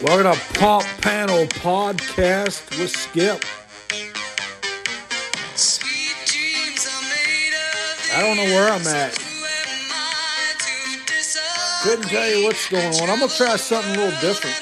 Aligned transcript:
Welcome 0.00 0.32
to 0.32 0.54
Pump 0.60 0.84
Panel 1.00 1.44
Podcast 1.46 2.70
with 2.78 2.90
Skip. 2.90 3.44
I 8.14 8.22
don't 8.22 8.36
know 8.36 8.44
where 8.44 8.70
I'm 8.70 8.86
at. 8.86 9.18
Couldn't 11.82 12.08
tell 12.08 12.30
you 12.30 12.44
what's 12.44 12.68
going 12.70 12.86
on. 12.86 13.10
I'm 13.10 13.18
gonna 13.18 13.32
try 13.32 13.56
something 13.56 13.96
a 13.96 13.98
little 13.98 14.20
different. 14.20 14.54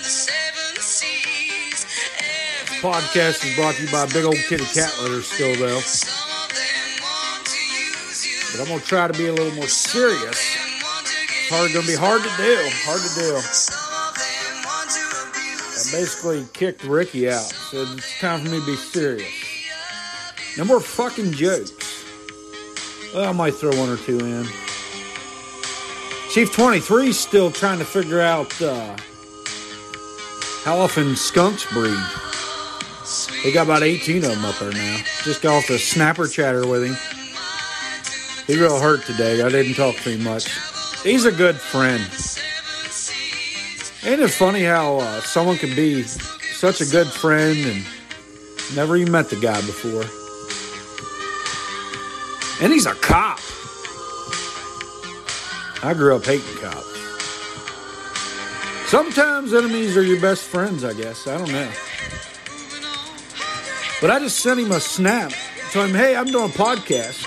Podcast 2.80 3.44
is 3.44 3.54
brought 3.56 3.74
to 3.74 3.82
you 3.82 3.92
by 3.92 4.06
Big 4.06 4.24
Old 4.24 4.36
Kitty 4.48 4.64
Cat 4.64 4.90
Litter 5.02 5.20
still 5.20 5.54
though. 5.56 5.82
But 8.52 8.62
I'm 8.62 8.68
gonna 8.68 8.80
try 8.80 9.06
to 9.06 9.12
be 9.12 9.26
a 9.26 9.34
little 9.34 9.54
more 9.54 9.68
serious. 9.68 10.30
It's 10.30 11.50
hard 11.50 11.74
gonna 11.74 11.86
be 11.86 11.94
hard 11.94 12.22
to 12.22 12.30
do. 12.38 12.56
Hard 12.86 13.02
to 13.02 13.14
do. 13.20 13.75
Basically 15.92 16.44
kicked 16.52 16.84
Ricky 16.84 17.28
out, 17.30 17.40
so 17.40 17.82
it's 17.82 18.18
time 18.20 18.40
for 18.40 18.50
me 18.50 18.60
to 18.60 18.66
be 18.66 18.76
serious. 18.76 19.28
No 20.58 20.64
more 20.64 20.80
fucking 20.80 21.32
jokes. 21.32 22.04
Well, 23.14 23.28
I 23.28 23.32
might 23.32 23.54
throw 23.54 23.70
one 23.78 23.88
or 23.88 23.96
two 23.96 24.18
in. 24.18 24.46
Chief 26.30 26.52
23 26.52 27.08
is 27.08 27.18
still 27.18 27.50
trying 27.50 27.78
to 27.78 27.84
figure 27.84 28.20
out 28.20 28.60
uh, 28.60 28.96
how 30.64 30.78
often 30.78 31.14
skunks 31.14 31.64
breed. 31.72 31.96
They 33.42 33.52
got 33.52 33.62
about 33.62 33.82
18 33.82 34.24
of 34.24 34.30
them 34.30 34.44
up 34.44 34.58
there 34.58 34.72
now. 34.72 34.98
Just 35.22 35.40
got 35.40 35.54
off 35.56 35.68
the 35.68 35.78
snapper 35.78 36.26
chatter 36.26 36.66
with 36.66 36.84
him. 36.84 36.96
He 38.46 38.60
real 38.60 38.80
hurt 38.80 39.04
today. 39.04 39.42
I 39.42 39.48
didn't 39.48 39.74
talk 39.74 39.96
to 39.96 40.10
him 40.10 40.24
much. 40.24 40.46
He's 41.02 41.24
a 41.24 41.32
good 41.32 41.56
friend. 41.56 42.02
Ain't 44.06 44.20
it 44.20 44.28
funny 44.28 44.62
how 44.62 44.98
uh, 44.98 45.20
someone 45.20 45.56
can 45.56 45.74
be 45.74 46.04
such 46.04 46.80
a 46.80 46.86
good 46.86 47.08
friend 47.08 47.58
and 47.66 47.84
never 48.76 48.96
even 48.96 49.10
met 49.10 49.30
the 49.30 49.34
guy 49.34 49.60
before? 49.62 50.04
And 52.62 52.72
he's 52.72 52.86
a 52.86 52.94
cop. 52.94 53.40
I 55.82 55.92
grew 55.92 56.14
up 56.14 56.24
hating 56.24 56.46
cops. 56.58 56.86
Sometimes 58.88 59.52
enemies 59.52 59.96
are 59.96 60.04
your 60.04 60.20
best 60.20 60.44
friends, 60.44 60.84
I 60.84 60.94
guess. 60.94 61.26
I 61.26 61.36
don't 61.36 61.50
know. 61.50 61.68
But 64.00 64.12
I 64.12 64.20
just 64.20 64.38
sent 64.38 64.60
him 64.60 64.70
a 64.70 64.78
snap. 64.78 65.32
Told 65.72 65.88
him, 65.88 65.96
hey, 65.96 66.14
I'm 66.14 66.26
doing 66.26 66.44
a 66.44 66.54
podcast. 66.54 67.26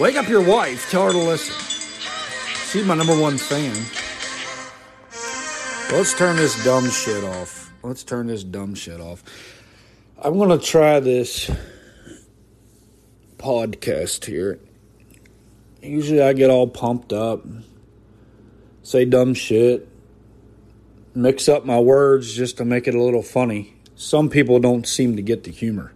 Wake 0.00 0.16
up 0.16 0.28
your 0.28 0.42
wife. 0.42 0.90
Tell 0.90 1.06
her 1.06 1.12
to 1.12 1.18
listen. 1.18 1.54
She's 2.72 2.84
my 2.84 2.96
number 2.96 3.16
one 3.16 3.38
fan. 3.38 3.95
Let's 5.92 6.14
turn 6.14 6.36
this 6.36 6.62
dumb 6.64 6.90
shit 6.90 7.22
off. 7.22 7.72
Let's 7.82 8.02
turn 8.02 8.26
this 8.26 8.42
dumb 8.42 8.74
shit 8.74 9.00
off. 9.00 9.22
I'm 10.18 10.36
going 10.36 10.50
to 10.50 10.64
try 10.64 10.98
this 10.98 11.48
podcast 13.38 14.24
here. 14.24 14.58
Usually 15.80 16.20
I 16.20 16.32
get 16.32 16.50
all 16.50 16.66
pumped 16.66 17.12
up, 17.12 17.46
say 18.82 19.04
dumb 19.04 19.34
shit, 19.34 19.88
mix 21.14 21.48
up 21.48 21.64
my 21.64 21.78
words 21.78 22.34
just 22.34 22.56
to 22.58 22.64
make 22.64 22.88
it 22.88 22.94
a 22.94 23.02
little 23.02 23.22
funny. 23.22 23.74
Some 23.94 24.28
people 24.28 24.58
don't 24.58 24.86
seem 24.86 25.14
to 25.16 25.22
get 25.22 25.44
the 25.44 25.52
humor, 25.52 25.92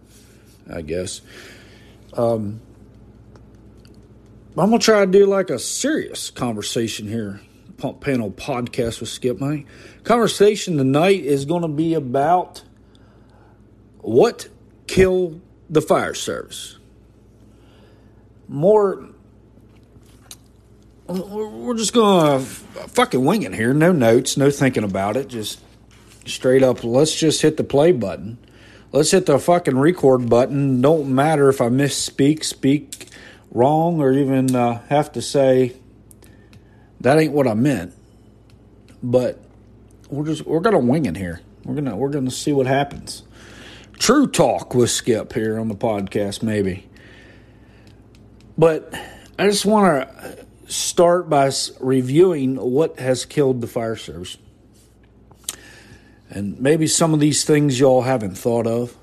I 0.73 0.83
guess. 0.83 1.21
Um, 2.13 2.61
I'm 4.57 4.69
going 4.69 4.79
to 4.79 4.85
try 4.85 5.05
to 5.05 5.11
do 5.11 5.25
like 5.25 5.49
a 5.49 5.59
serious 5.59 6.29
conversation 6.29 7.09
here. 7.09 7.41
Pump 7.81 7.99
Panel 7.99 8.29
podcast 8.29 8.99
with 8.99 9.09
Skip 9.09 9.39
My 9.39 9.65
conversation 10.03 10.77
tonight 10.77 11.21
is 11.23 11.45
going 11.45 11.63
to 11.63 11.67
be 11.67 11.95
about 11.95 12.61
what 14.01 14.49
killed 14.85 15.41
the 15.67 15.81
fire 15.81 16.13
service. 16.13 16.77
More, 18.47 19.09
we're 21.07 21.73
just 21.73 21.91
going 21.91 22.37
to 22.37 22.45
fucking 22.45 23.25
wing 23.25 23.41
it 23.41 23.55
here. 23.55 23.73
No 23.73 23.91
notes, 23.91 24.37
no 24.37 24.51
thinking 24.51 24.83
about 24.83 25.17
it. 25.17 25.27
Just 25.27 25.59
straight 26.27 26.61
up, 26.61 26.83
let's 26.83 27.15
just 27.15 27.41
hit 27.41 27.57
the 27.57 27.63
play 27.63 27.91
button. 27.91 28.37
Let's 28.91 29.09
hit 29.09 29.25
the 29.25 29.39
fucking 29.39 29.79
record 29.79 30.29
button. 30.29 30.81
Don't 30.81 31.09
matter 31.15 31.49
if 31.49 31.59
I 31.59 31.69
misspeak, 31.69 32.43
speak 32.43 33.07
wrong, 33.49 33.99
or 33.99 34.13
even 34.13 34.55
uh, 34.55 34.85
have 34.89 35.11
to 35.13 35.21
say 35.23 35.80
that 37.01 37.17
ain't 37.17 37.33
what 37.33 37.47
I 37.47 37.53
meant. 37.53 37.93
But 39.03 39.39
we're 40.09 40.25
just 40.25 40.45
we're 40.45 40.59
gonna 40.59 40.79
wing 40.79 41.05
it 41.05 41.17
here. 41.17 41.41
We're 41.65 41.75
gonna 41.75 41.95
we're 41.95 42.09
gonna 42.09 42.31
see 42.31 42.53
what 42.53 42.67
happens. 42.67 43.23
True 43.93 44.27
talk 44.27 44.73
with 44.73 44.89
Skip 44.89 45.33
here 45.33 45.59
on 45.59 45.67
the 45.67 45.75
podcast, 45.75 46.41
maybe. 46.41 46.87
But 48.57 48.93
I 49.37 49.47
just 49.47 49.65
want 49.65 50.07
to 50.07 50.45
start 50.67 51.29
by 51.29 51.51
reviewing 51.79 52.55
what 52.55 52.99
has 52.99 53.25
killed 53.25 53.61
the 53.61 53.67
fire 53.67 53.95
service. 53.95 54.37
And 56.29 56.59
maybe 56.59 56.87
some 56.87 57.13
of 57.13 57.19
these 57.19 57.43
things 57.43 57.79
y'all 57.79 58.03
haven't 58.03 58.35
thought 58.37 58.65
of. 58.65 58.95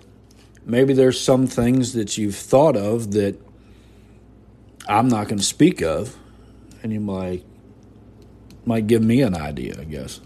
Maybe 0.65 0.95
there's 0.95 1.21
some 1.21 1.47
things 1.47 1.93
that 1.93 2.17
you've 2.19 2.37
thought 2.37 2.77
of 2.77 3.13
that 3.13 3.39
I'm 4.89 5.09
not 5.09 5.29
going 5.29 5.39
to 5.39 5.45
speak 5.45 5.83
of. 5.83 6.17
And 6.83 6.93
you 6.93 7.01
might 7.01 7.45
might 8.69 8.87
give 8.87 9.03
me 9.03 9.23
an 9.23 9.34
idea, 9.34 9.75
I 9.81 9.84
guess. 9.84 10.21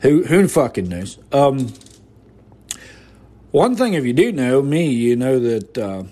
Who 0.00 0.24
who 0.24 0.46
fucking 0.48 0.88
knows? 0.88 1.18
Um, 1.32 1.72
one 3.50 3.76
thing, 3.76 3.94
if 3.94 4.04
you 4.04 4.12
do 4.12 4.30
know 4.30 4.60
me, 4.60 4.90
you 4.90 5.16
know 5.16 5.38
that 5.38 5.78
uh, 5.78 6.02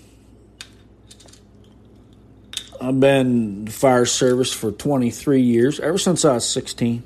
I've 2.81 2.99
been 2.99 3.67
fire 3.67 4.05
service 4.05 4.51
for 4.51 4.71
23 4.71 5.41
years, 5.41 5.79
ever 5.79 5.97
since 5.97 6.25
I 6.25 6.33
was 6.33 6.49
16. 6.49 7.03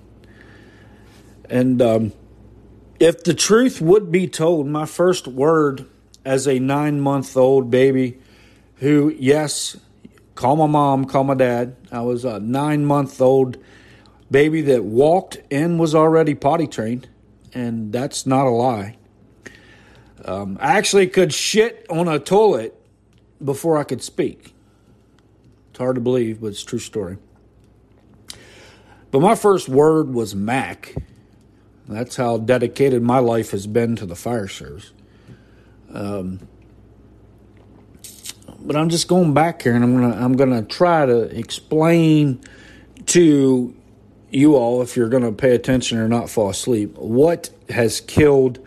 And 1.50 1.82
um, 1.82 2.14
if 3.00 3.24
the 3.24 3.34
truth 3.34 3.82
would 3.82 4.12
be 4.12 4.28
told, 4.28 4.68
my 4.68 4.86
first 4.86 5.28
word 5.28 5.86
as 6.24 6.48
a 6.48 6.59
nine 6.59 7.02
month 7.02 7.36
old 7.36 7.70
baby, 7.70 8.20
who, 8.78 9.14
yes, 9.20 9.76
call 10.36 10.56
my 10.56 10.68
mom, 10.68 11.06
call 11.06 11.26
my 11.26 11.36
dad, 11.36 11.76
I 11.92 12.02
was 12.02 12.24
a 12.24 12.40
nine 12.40 12.86
month 12.86 13.20
old 13.20 13.58
baby 14.31 14.62
that 14.62 14.86
walked 14.86 15.40
and 15.52 15.78
was 15.80 15.94
already 15.94 16.34
potty 16.34 16.66
trained, 16.66 17.09
and 17.53 17.92
that's 17.92 18.25
not 18.25 18.47
a 18.47 18.50
lie. 18.50 18.97
Um, 20.24 20.58
I 20.62 20.78
actually 20.78 21.08
could 21.08 21.34
shit 21.34 21.86
on 21.90 22.08
a 22.08 22.18
toilet 22.18 22.74
before 23.44 23.78
I 23.78 23.84
could 23.84 24.02
speak. 24.02 24.53
It's 25.70 25.80
hard 25.80 25.96
to 25.96 26.02
believe, 26.02 26.41
but 26.41 26.47
it's 26.47 26.64
true 26.64 26.80
story. 26.80 27.18
But 29.12 29.20
my 29.20 29.36
first 29.36 29.68
word 29.68 30.14
was 30.14 30.34
Mac. 30.34 30.96
That's 31.88 32.16
how 32.16 32.38
dedicated 32.38 33.02
my 33.02 33.20
life 33.20 33.52
has 33.52 33.68
been 33.68 33.97
to 33.97 34.06
the 34.06 34.16
fire 34.16 34.47
service. 34.47 34.94
Um, 35.94 36.47
but 38.62 38.75
I'm 38.75 38.90
just 38.90 39.08
going 39.08 39.34
back 39.34 39.64
here, 39.64 39.74
and 39.74 39.84
I'm 39.84 40.00
gonna 40.00 40.16
I'm 40.16 40.34
gonna 40.34 40.62
try 40.62 41.06
to 41.06 41.24
explain 41.38 42.40
to 43.08 43.75
you 44.34 44.56
all, 44.56 44.81
if 44.81 44.96
you're 44.96 45.09
going 45.09 45.24
to 45.24 45.31
pay 45.31 45.53
attention 45.56 45.97
or 45.97 46.08
not 46.08 46.30
fall 46.30 46.50
asleep, 46.50 46.97
what 46.97 47.50
has 47.69 48.02
killed 48.02 48.66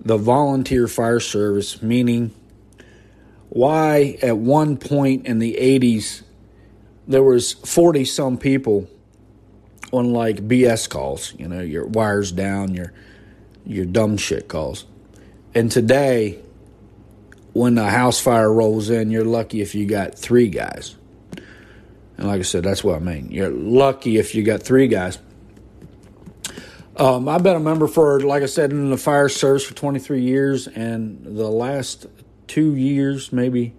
the 0.00 0.16
volunteer 0.16 0.88
fire 0.88 1.20
service, 1.20 1.82
meaning 1.82 2.32
why 3.48 4.18
at 4.22 4.36
one 4.36 4.76
point 4.76 5.26
in 5.26 5.38
the 5.38 5.56
80s 5.60 6.22
there 7.06 7.22
was 7.22 7.52
40 7.52 8.04
some 8.04 8.38
people 8.38 8.88
on 9.92 10.12
like 10.12 10.48
BS 10.48 10.88
calls, 10.88 11.34
you 11.38 11.46
know, 11.48 11.60
your 11.60 11.86
wires 11.86 12.32
down, 12.32 12.74
your 12.74 12.92
your 13.64 13.84
dumb 13.84 14.16
shit 14.16 14.48
calls. 14.48 14.86
And 15.54 15.70
today 15.70 16.40
when 17.52 17.76
a 17.76 17.90
house 17.90 18.18
fire 18.18 18.52
rolls 18.52 18.88
in, 18.88 19.10
you're 19.10 19.24
lucky 19.24 19.60
if 19.60 19.74
you 19.74 19.86
got 19.86 20.18
3 20.18 20.48
guys. 20.48 20.96
And 22.22 22.30
like 22.30 22.38
I 22.38 22.44
said, 22.44 22.62
that's 22.62 22.84
what 22.84 22.94
I 22.94 22.98
mean. 23.00 23.32
You're 23.32 23.50
lucky 23.50 24.16
if 24.16 24.36
you 24.36 24.44
got 24.44 24.62
three 24.62 24.86
guys. 24.86 25.18
Um, 26.96 27.28
I've 27.28 27.42
been 27.42 27.56
a 27.56 27.60
member 27.60 27.88
for, 27.88 28.20
like 28.20 28.44
I 28.44 28.46
said, 28.46 28.70
in 28.70 28.90
the 28.90 28.96
fire 28.96 29.28
service 29.28 29.64
for 29.64 29.74
23 29.74 30.20
years, 30.20 30.68
and 30.68 31.24
the 31.24 31.48
last 31.48 32.06
two 32.46 32.76
years 32.76 33.32
maybe 33.32 33.74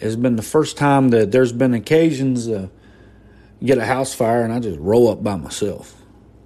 has 0.00 0.16
been 0.16 0.36
the 0.36 0.42
first 0.42 0.78
time 0.78 1.10
that 1.10 1.30
there's 1.30 1.52
been 1.52 1.74
occasions 1.74 2.46
to 2.46 2.70
get 3.62 3.76
a 3.76 3.84
house 3.84 4.14
fire 4.14 4.42
and 4.42 4.52
I 4.52 4.60
just 4.60 4.80
roll 4.80 5.10
up 5.10 5.22
by 5.22 5.36
myself, 5.36 5.94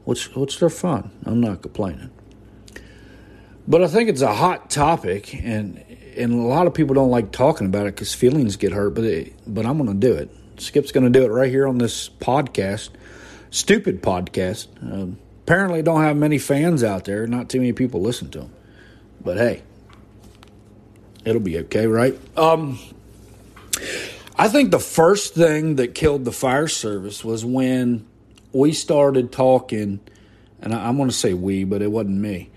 which 0.06 0.34
which 0.34 0.58
they're 0.58 0.69
fun. 0.69 1.12
I'm 1.25 1.41
not 1.41 1.62
complaining, 1.62 2.11
but 3.69 3.84
I 3.84 3.87
think 3.87 4.08
it's 4.08 4.23
a 4.23 4.34
hot 4.34 4.70
topic, 4.70 5.34
and 5.34 5.84
and 6.17 6.32
a 6.32 6.49
lot 6.49 6.67
of 6.67 6.75
people 6.75 6.94
don't 6.94 7.12
like 7.12 7.31
talking 7.31 7.69
about 7.69 7.87
it 7.87 7.94
because 7.94 8.12
feelings 8.12 8.56
get 8.56 8.73
hurt. 8.73 8.91
But 8.94 9.05
it, 9.05 9.34
but 9.46 9.67
I'm 9.67 9.79
going 9.79 10.00
to 10.00 10.06
do 10.06 10.14
it. 10.14 10.31
Skip's 10.60 10.93
going 10.93 11.10
to 11.10 11.19
do 11.19 11.25
it 11.25 11.28
right 11.28 11.50
here 11.50 11.66
on 11.66 11.78
this 11.78 12.08
podcast, 12.08 12.90
stupid 13.50 14.02
podcast. 14.02 14.69
Um, 14.82 15.19
Apparently, 15.49 15.81
don't 15.81 16.02
have 16.02 16.14
many 16.14 16.37
fans 16.37 16.84
out 16.84 17.06
there. 17.06 17.26
Not 17.26 17.49
too 17.49 17.58
many 17.58 17.72
people 17.72 18.02
listen 18.02 18.31
to 18.32 18.40
them. 18.40 18.52
But 19.25 19.38
hey, 19.38 19.62
it'll 21.25 21.40
be 21.40 21.56
okay, 21.60 21.87
right? 21.87 22.20
Um, 22.37 22.78
I 24.37 24.49
think 24.49 24.72
the 24.72 24.78
first 24.78 25.32
thing 25.32 25.76
that 25.76 25.94
killed 25.94 26.26
the 26.26 26.32
fire 26.32 26.69
service 26.69 27.25
was 27.25 27.46
when 27.46 28.06
we 28.52 28.75
started 28.75 29.32
talking, 29.32 30.00
and 30.60 30.75
I'm 30.75 30.99
going 30.99 31.08
to 31.08 31.14
say 31.14 31.32
we, 31.32 31.64
but 31.64 31.81
it 31.81 31.90
wasn't 31.90 32.19
me, 32.19 32.50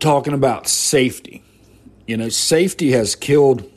talking 0.00 0.32
about 0.32 0.68
safety. 0.68 1.44
You 2.06 2.16
know, 2.16 2.30
safety 2.30 2.92
has 2.92 3.14
killed 3.14 3.70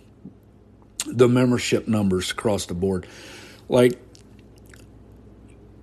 the 1.06 1.28
membership 1.28 1.88
numbers 1.88 2.32
across 2.32 2.66
the 2.66 2.74
board. 2.74 3.08
Like, 3.70 4.00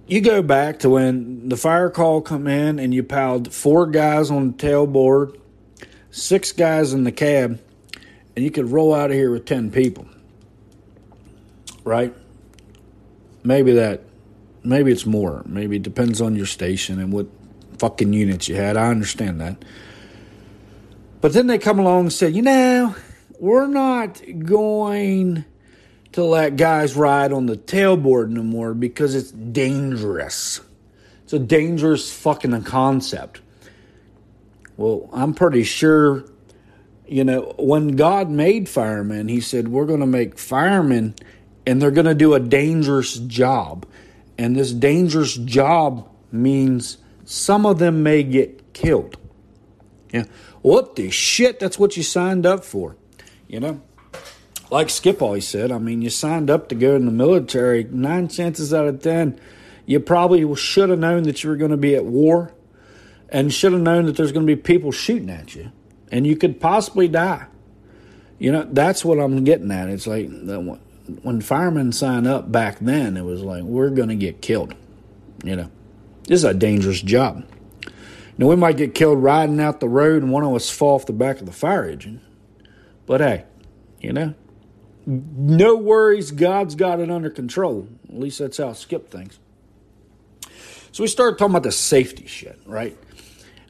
you 0.06 0.20
go 0.20 0.42
back 0.42 0.80
to 0.80 0.90
when 0.90 1.48
the 1.48 1.56
fire 1.56 1.90
call 1.90 2.20
come 2.20 2.46
in 2.46 2.78
and 2.78 2.92
you 2.92 3.02
piled 3.02 3.52
four 3.52 3.86
guys 3.86 4.30
on 4.30 4.52
the 4.52 4.56
tailboard, 4.56 5.38
six 6.10 6.52
guys 6.52 6.92
in 6.92 7.04
the 7.04 7.12
cab, 7.12 7.60
and 8.34 8.44
you 8.44 8.50
could 8.50 8.70
roll 8.70 8.94
out 8.94 9.10
of 9.10 9.16
here 9.16 9.30
with 9.30 9.46
10 9.46 9.70
people 9.70 10.06
right? 11.84 12.14
Maybe 13.44 13.72
that, 13.72 14.02
maybe 14.62 14.92
it's 14.92 15.06
more. 15.06 15.42
Maybe 15.46 15.76
it 15.76 15.82
depends 15.82 16.20
on 16.20 16.36
your 16.36 16.46
station 16.46 17.00
and 17.00 17.12
what 17.12 17.26
fucking 17.78 18.12
units 18.12 18.48
you 18.48 18.56
had. 18.56 18.76
I 18.76 18.88
understand 18.88 19.40
that. 19.40 19.64
But 21.20 21.32
then 21.32 21.46
they 21.46 21.58
come 21.58 21.78
along 21.78 22.00
and 22.00 22.12
say, 22.12 22.28
you 22.28 22.42
know, 22.42 22.94
we're 23.42 23.66
not 23.66 24.22
going 24.38 25.44
to 26.12 26.22
let 26.22 26.56
guys 26.56 26.94
ride 26.94 27.32
on 27.32 27.46
the 27.46 27.56
tailboard 27.56 28.28
no 28.28 28.44
more 28.44 28.72
because 28.72 29.16
it's 29.16 29.32
dangerous. 29.32 30.60
It's 31.24 31.32
a 31.32 31.40
dangerous 31.40 32.12
fucking 32.12 32.62
concept. 32.62 33.40
Well, 34.76 35.10
I'm 35.12 35.34
pretty 35.34 35.64
sure, 35.64 36.24
you 37.04 37.24
know, 37.24 37.52
when 37.58 37.96
God 37.96 38.30
made 38.30 38.68
firemen, 38.68 39.26
He 39.26 39.40
said, 39.40 39.66
we're 39.66 39.86
going 39.86 39.98
to 39.98 40.06
make 40.06 40.38
firemen 40.38 41.16
and 41.66 41.82
they're 41.82 41.90
going 41.90 42.06
to 42.06 42.14
do 42.14 42.34
a 42.34 42.40
dangerous 42.40 43.18
job. 43.18 43.86
And 44.38 44.54
this 44.54 44.70
dangerous 44.70 45.36
job 45.36 46.08
means 46.30 46.96
some 47.24 47.66
of 47.66 47.80
them 47.80 48.04
may 48.04 48.22
get 48.22 48.72
killed. 48.72 49.16
Yeah. 50.12 50.26
What 50.60 50.94
the 50.94 51.10
shit? 51.10 51.58
That's 51.58 51.76
what 51.76 51.96
you 51.96 52.04
signed 52.04 52.46
up 52.46 52.64
for. 52.64 52.96
You 53.52 53.60
know? 53.60 53.80
Like 54.70 54.88
Skip 54.88 55.20
always 55.20 55.46
said, 55.46 55.70
I 55.70 55.78
mean, 55.78 56.00
you 56.00 56.08
signed 56.08 56.48
up 56.48 56.70
to 56.70 56.74
go 56.74 56.96
in 56.96 57.04
the 57.04 57.12
military. 57.12 57.84
Nine 57.84 58.26
chances 58.26 58.72
out 58.72 58.88
of 58.88 59.02
ten, 59.02 59.38
you 59.84 60.00
probably 60.00 60.56
should 60.56 60.88
have 60.88 60.98
known 60.98 61.24
that 61.24 61.44
you 61.44 61.50
were 61.50 61.56
going 61.56 61.70
to 61.70 61.76
be 61.76 61.94
at 61.94 62.06
war 62.06 62.54
and 63.28 63.52
should 63.52 63.72
have 63.72 63.82
known 63.82 64.06
that 64.06 64.16
there's 64.16 64.32
going 64.32 64.46
to 64.46 64.56
be 64.56 64.60
people 64.60 64.90
shooting 64.90 65.28
at 65.28 65.54
you 65.54 65.70
and 66.10 66.26
you 66.26 66.36
could 66.36 66.60
possibly 66.60 67.06
die. 67.06 67.46
You 68.38 68.52
know, 68.52 68.66
that's 68.70 69.04
what 69.04 69.18
I'm 69.18 69.44
getting 69.44 69.70
at. 69.70 69.90
It's 69.90 70.06
like 70.06 70.30
when 71.22 71.40
firemen 71.42 71.92
sign 71.92 72.26
up 72.26 72.50
back 72.50 72.78
then, 72.78 73.18
it 73.18 73.22
was 73.22 73.42
like 73.42 73.62
we're 73.64 73.90
going 73.90 74.08
to 74.08 74.16
get 74.16 74.40
killed. 74.40 74.74
You 75.44 75.56
know, 75.56 75.70
this 76.24 76.38
is 76.38 76.44
a 76.44 76.54
dangerous 76.54 77.02
job. 77.02 77.44
Now 78.38 78.48
we 78.48 78.56
might 78.56 78.78
get 78.78 78.94
killed 78.94 79.22
riding 79.22 79.60
out 79.60 79.80
the 79.80 79.88
road 79.88 80.22
and 80.22 80.32
one 80.32 80.42
of 80.42 80.54
us 80.54 80.70
fall 80.70 80.94
off 80.94 81.04
the 81.04 81.12
back 81.12 81.40
of 81.40 81.46
the 81.46 81.52
fire 81.52 81.86
engine, 81.88 82.22
but 83.06 83.20
hey, 83.20 83.44
you 84.00 84.12
know, 84.12 84.34
no 85.06 85.76
worries. 85.76 86.30
God's 86.30 86.74
got 86.74 87.00
it 87.00 87.10
under 87.10 87.30
control. 87.30 87.88
At 88.08 88.18
least 88.18 88.38
that's 88.38 88.58
how 88.58 88.70
I 88.70 88.72
Skip 88.72 89.10
things. 89.10 89.38
So 90.92 91.02
we 91.02 91.08
started 91.08 91.38
talking 91.38 91.52
about 91.52 91.62
the 91.62 91.72
safety 91.72 92.26
shit, 92.26 92.60
right? 92.66 92.96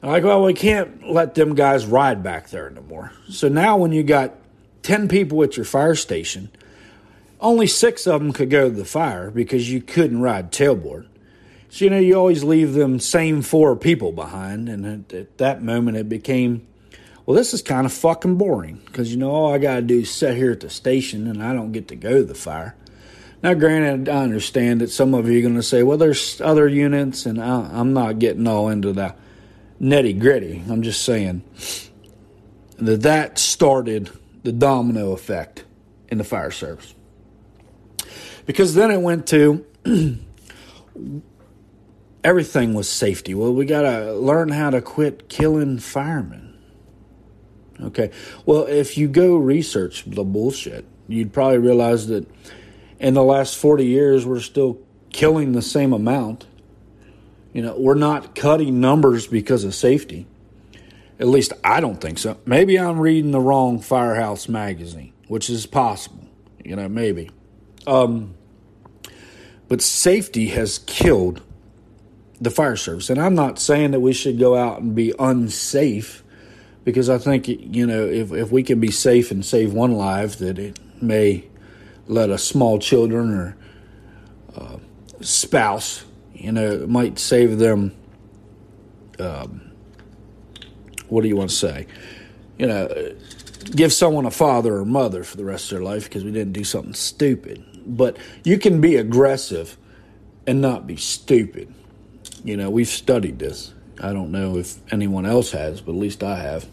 Like, 0.01 0.23
well, 0.23 0.43
we 0.43 0.53
can't 0.53 1.09
let 1.09 1.35
them 1.35 1.55
guys 1.55 1.85
ride 1.85 2.21
back 2.21 2.49
there 2.49 2.69
no 2.69 2.81
more. 2.81 3.13
So 3.29 3.47
now 3.47 3.77
when 3.77 3.93
you 3.93 4.03
got 4.03 4.35
10 4.81 5.07
people 5.07 5.41
at 5.43 5.55
your 5.55 5.65
fire 5.65 5.95
station 5.95 6.51
only 7.43 7.67
six 7.67 8.07
of 8.07 8.21
them 8.21 8.31
could 8.31 8.49
go 8.49 8.69
to 8.69 8.75
the 8.75 8.85
fire 8.85 9.29
because 9.29 9.69
you 9.69 9.81
couldn't 9.81 10.21
ride 10.21 10.51
tailboard. 10.51 11.07
So, 11.69 11.85
you 11.85 11.91
know, 11.91 11.99
you 11.99 12.15
always 12.15 12.43
leave 12.43 12.73
them 12.73 12.99
same 12.99 13.41
four 13.41 13.75
people 13.75 14.13
behind. 14.13 14.69
And 14.69 14.85
at, 14.85 15.13
at 15.13 15.37
that 15.39 15.61
moment, 15.61 15.97
it 15.97 16.07
became, 16.07 16.65
well, 17.25 17.37
this 17.37 17.53
is 17.53 17.61
kind 17.61 17.85
of 17.85 17.93
fucking 17.93 18.35
boring 18.35 18.81
because, 18.85 19.11
you 19.11 19.17
know, 19.17 19.31
all 19.31 19.53
I 19.53 19.57
got 19.57 19.75
to 19.75 19.81
do 19.81 19.99
is 19.99 20.11
sit 20.11 20.35
here 20.35 20.51
at 20.51 20.59
the 20.59 20.69
station 20.69 21.27
and 21.27 21.41
I 21.41 21.53
don't 21.53 21.71
get 21.71 21.87
to 21.89 21.95
go 21.95 22.15
to 22.15 22.23
the 22.23 22.35
fire. 22.35 22.75
Now, 23.41 23.53
granted, 23.53 24.07
I 24.07 24.23
understand 24.23 24.81
that 24.81 24.89
some 24.89 25.13
of 25.13 25.29
you 25.29 25.39
are 25.39 25.41
going 25.41 25.55
to 25.55 25.63
say, 25.63 25.83
well, 25.83 25.97
there's 25.97 26.39
other 26.39 26.65
units, 26.65 27.25
and 27.25 27.43
I, 27.43 27.69
I'm 27.73 27.91
not 27.91 28.19
getting 28.19 28.47
all 28.47 28.69
into 28.69 28.93
the 28.93 29.15
nitty 29.81 30.17
gritty. 30.19 30.63
I'm 30.69 30.81
just 30.81 31.03
saying 31.03 31.43
that 32.77 33.01
that 33.01 33.37
started 33.37 34.09
the 34.43 34.53
domino 34.53 35.11
effect 35.11 35.65
in 36.07 36.17
the 36.17 36.23
fire 36.23 36.51
service. 36.51 36.95
Because 38.45 38.75
then 38.75 38.91
it 38.91 39.01
went 39.01 39.27
to 39.27 39.65
everything 42.23 42.73
was 42.73 42.89
safety. 42.89 43.33
Well, 43.33 43.53
we 43.53 43.65
got 43.65 43.81
to 43.81 44.13
learn 44.13 44.49
how 44.49 44.69
to 44.69 44.81
quit 44.81 45.27
killing 45.27 45.79
firemen. 45.79 46.52
Okay. 47.83 48.11
Well, 48.45 48.65
if 48.65 48.97
you 48.97 49.07
go 49.07 49.35
research 49.35 50.05
the 50.05 50.23
bullshit, 50.23 50.85
you'd 51.07 51.33
probably 51.33 51.57
realize 51.57 52.07
that 52.07 52.27
in 52.99 53.13
the 53.13 53.23
last 53.23 53.57
40 53.57 53.85
years, 53.85 54.25
we're 54.25 54.39
still 54.39 54.79
killing 55.11 55.51
the 55.51 55.61
same 55.61 55.93
amount. 55.93 56.45
You 57.51 57.61
know, 57.61 57.75
we're 57.77 57.95
not 57.95 58.35
cutting 58.35 58.79
numbers 58.79 59.27
because 59.27 59.63
of 59.63 59.75
safety. 59.75 60.25
At 61.19 61.27
least 61.27 61.53
I 61.63 61.79
don't 61.79 62.01
think 62.01 62.17
so. 62.17 62.37
Maybe 62.45 62.79
I'm 62.79 62.99
reading 62.99 63.31
the 63.31 63.39
wrong 63.39 63.79
Firehouse 63.79 64.49
magazine, 64.49 65.13
which 65.27 65.49
is 65.49 65.65
possible. 65.65 66.27
You 66.63 66.75
know, 66.75 66.89
maybe. 66.89 67.29
Um, 67.85 68.35
but 69.67 69.81
safety 69.81 70.47
has 70.47 70.79
killed 70.79 71.41
the 72.41 72.49
fire 72.49 72.75
service. 72.75 73.09
And 73.09 73.19
I'm 73.19 73.35
not 73.35 73.59
saying 73.59 73.91
that 73.91 73.99
we 73.99 74.13
should 74.13 74.39
go 74.39 74.55
out 74.55 74.81
and 74.81 74.95
be 74.95 75.13
unsafe 75.19 76.22
because 76.83 77.09
I 77.09 77.17
think, 77.17 77.47
you 77.47 77.85
know, 77.85 78.05
if, 78.05 78.31
if 78.31 78.51
we 78.51 78.63
can 78.63 78.79
be 78.79 78.91
safe 78.91 79.31
and 79.31 79.45
save 79.45 79.73
one 79.73 79.93
life, 79.93 80.37
that 80.37 80.59
it 80.59 80.79
may 81.01 81.47
let 82.07 82.29
a 82.29 82.37
small 82.37 82.79
children 82.79 83.31
or 83.31 83.57
uh, 84.55 84.77
spouse, 85.21 86.03
you 86.33 86.51
know, 86.51 86.71
it 86.71 86.89
might 86.89 87.19
save 87.19 87.57
them. 87.57 87.95
Um, 89.19 89.71
what 91.07 91.21
do 91.21 91.27
you 91.27 91.35
want 91.35 91.49
to 91.51 91.55
say? 91.55 91.87
You 92.57 92.67
know, 92.67 93.15
give 93.71 93.93
someone 93.93 94.25
a 94.25 94.31
father 94.31 94.75
or 94.75 94.85
mother 94.85 95.23
for 95.23 95.37
the 95.37 95.45
rest 95.45 95.71
of 95.71 95.77
their 95.77 95.85
life 95.85 96.05
because 96.05 96.23
we 96.23 96.31
didn't 96.31 96.53
do 96.53 96.63
something 96.63 96.93
stupid. 96.93 97.63
But 97.85 98.17
you 98.43 98.57
can 98.57 98.81
be 98.81 98.95
aggressive 98.97 99.77
and 100.45 100.61
not 100.61 100.87
be 100.87 100.97
stupid. 100.97 101.73
You 102.43 102.57
know, 102.57 102.69
we've 102.69 102.87
studied 102.87 103.39
this. 103.39 103.73
I 104.01 104.13
don't 104.13 104.31
know 104.31 104.57
if 104.57 104.75
anyone 104.91 105.25
else 105.25 105.51
has, 105.51 105.81
but 105.81 105.91
at 105.91 105.97
least 105.97 106.23
I 106.23 106.37
have. 106.37 106.67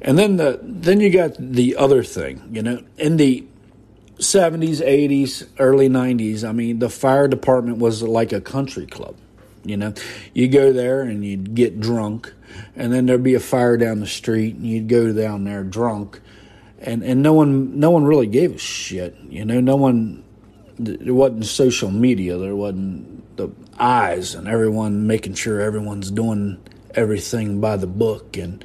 And 0.00 0.18
then 0.18 0.36
the 0.36 0.60
then 0.62 1.00
you 1.00 1.10
got 1.10 1.36
the 1.38 1.76
other 1.76 2.04
thing, 2.04 2.48
you 2.52 2.62
know, 2.62 2.82
in 2.98 3.16
the 3.16 3.44
70s, 4.18 4.80
80s, 4.80 5.46
early 5.58 5.88
90s, 5.88 6.48
I 6.48 6.52
mean, 6.52 6.78
the 6.78 6.88
fire 6.88 7.28
department 7.28 7.78
was 7.78 8.02
like 8.02 8.32
a 8.32 8.40
country 8.40 8.86
club. 8.86 9.16
You 9.64 9.76
know, 9.76 9.94
you 10.32 10.48
go 10.48 10.72
there 10.72 11.02
and 11.02 11.24
you'd 11.24 11.54
get 11.54 11.80
drunk, 11.80 12.32
and 12.76 12.92
then 12.92 13.06
there'd 13.06 13.22
be 13.22 13.34
a 13.34 13.40
fire 13.40 13.76
down 13.76 14.00
the 14.00 14.06
street, 14.06 14.54
and 14.54 14.64
you'd 14.64 14.88
go 14.88 15.12
down 15.12 15.44
there 15.44 15.64
drunk, 15.64 16.20
and 16.78 17.02
and 17.02 17.22
no 17.22 17.32
one 17.32 17.80
no 17.80 17.90
one 17.90 18.04
really 18.04 18.28
gave 18.28 18.54
a 18.54 18.58
shit. 18.58 19.16
You 19.28 19.44
know, 19.44 19.60
no 19.60 19.76
one. 19.76 20.22
There 20.78 21.14
wasn't 21.14 21.46
social 21.46 21.90
media. 21.90 22.36
There 22.36 22.54
wasn't 22.54 23.15
eyes 23.78 24.34
and 24.34 24.48
everyone 24.48 25.06
making 25.06 25.34
sure 25.34 25.60
everyone's 25.60 26.10
doing 26.10 26.60
everything 26.94 27.60
by 27.60 27.76
the 27.76 27.86
book 27.86 28.36
and 28.36 28.64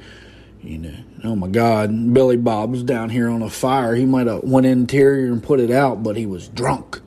you 0.62 0.78
know 0.78 0.94
oh 1.24 1.36
my 1.36 1.48
god 1.48 2.14
billy 2.14 2.36
bob's 2.36 2.82
down 2.82 3.10
here 3.10 3.28
on 3.28 3.42
a 3.42 3.50
fire 3.50 3.94
he 3.94 4.04
might 4.04 4.26
have 4.26 4.42
went 4.42 4.64
interior 4.64 5.32
and 5.32 5.42
put 5.42 5.60
it 5.60 5.70
out 5.70 6.02
but 6.02 6.16
he 6.16 6.24
was 6.24 6.48
drunk 6.48 7.00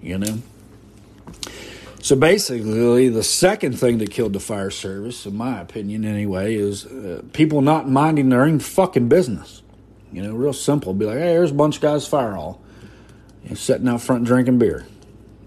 you 0.00 0.16
know 0.16 0.38
so 2.04 2.16
basically, 2.16 3.08
the 3.08 3.22
second 3.22 3.78
thing 3.78 3.96
that 3.96 4.10
killed 4.10 4.34
the 4.34 4.38
fire 4.38 4.68
service, 4.68 5.24
in 5.24 5.38
my 5.38 5.58
opinion 5.58 6.04
anyway, 6.04 6.54
is 6.54 6.84
uh, 6.84 7.22
people 7.32 7.62
not 7.62 7.88
minding 7.88 8.28
their 8.28 8.42
own 8.42 8.58
fucking 8.58 9.08
business. 9.08 9.62
You 10.12 10.20
know, 10.20 10.34
real 10.34 10.52
simple. 10.52 10.92
Be 10.92 11.06
like, 11.06 11.16
hey, 11.16 11.32
there's 11.32 11.50
a 11.50 11.54
bunch 11.54 11.76
of 11.76 11.80
guys 11.80 12.06
fire 12.06 12.34
hall. 12.34 12.60
You 13.42 13.56
sitting 13.56 13.88
out 13.88 14.02
front 14.02 14.24
drinking 14.24 14.58
beer. 14.58 14.84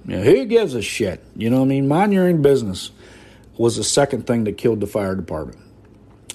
You 0.08 0.18
know, 0.18 0.24
who 0.24 0.46
gives 0.46 0.74
a 0.74 0.82
shit? 0.82 1.24
You 1.36 1.50
know 1.50 1.58
what 1.58 1.66
I 1.66 1.68
mean? 1.68 1.88
Mind 1.88 2.14
your 2.14 2.28
own 2.28 2.42
business 2.42 2.92
was 3.58 3.76
the 3.76 3.84
second 3.84 4.26
thing 4.26 4.46
that 4.46 4.58
killed 4.58 4.80
the 4.80 4.88
fire 4.88 5.16
department. 5.16 5.60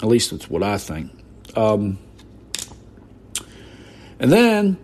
At 0.01 0.07
least 0.07 0.31
that's 0.31 0.49
what 0.49 0.63
I 0.63 0.77
think. 0.77 1.11
Um, 1.55 1.97
and 4.19 4.31
then 4.31 4.77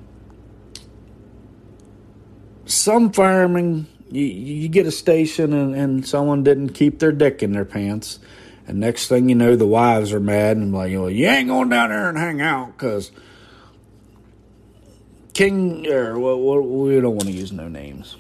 some 2.66 3.12
firemen 3.12 3.88
you, 4.12 4.26
you 4.26 4.70
get 4.70 4.86
a 4.88 4.92
station 4.92 5.54
and, 5.54 5.76
and 5.76 6.08
someone 6.08 6.44
didn't 6.44 6.70
keep 6.70 7.00
their 7.00 7.12
dick 7.12 7.44
in 7.44 7.52
their 7.52 7.66
pants. 7.66 8.20
And 8.68 8.80
next 8.80 9.08
thing 9.08 9.30
you 9.30 9.36
know, 9.36 9.56
the 9.56 9.68
wives 9.68 10.12
are 10.14 10.20
mad 10.20 10.58
and 10.58 10.74
like, 10.74 10.92
well, 10.94 11.10
you 11.10 11.28
ain't 11.28 11.48
going 11.48 11.70
down 11.70 11.90
there 11.90 12.10
and 12.10 12.18
hang 12.18 12.42
out 12.42 12.78
because 12.78 13.12
King, 15.34 15.88
or 15.88 16.20
well, 16.20 16.62
we 16.62 17.00
don't 17.00 17.16
want 17.16 17.26
to 17.26 17.32
use 17.32 17.52
no 17.52 17.68
names. 17.68 18.16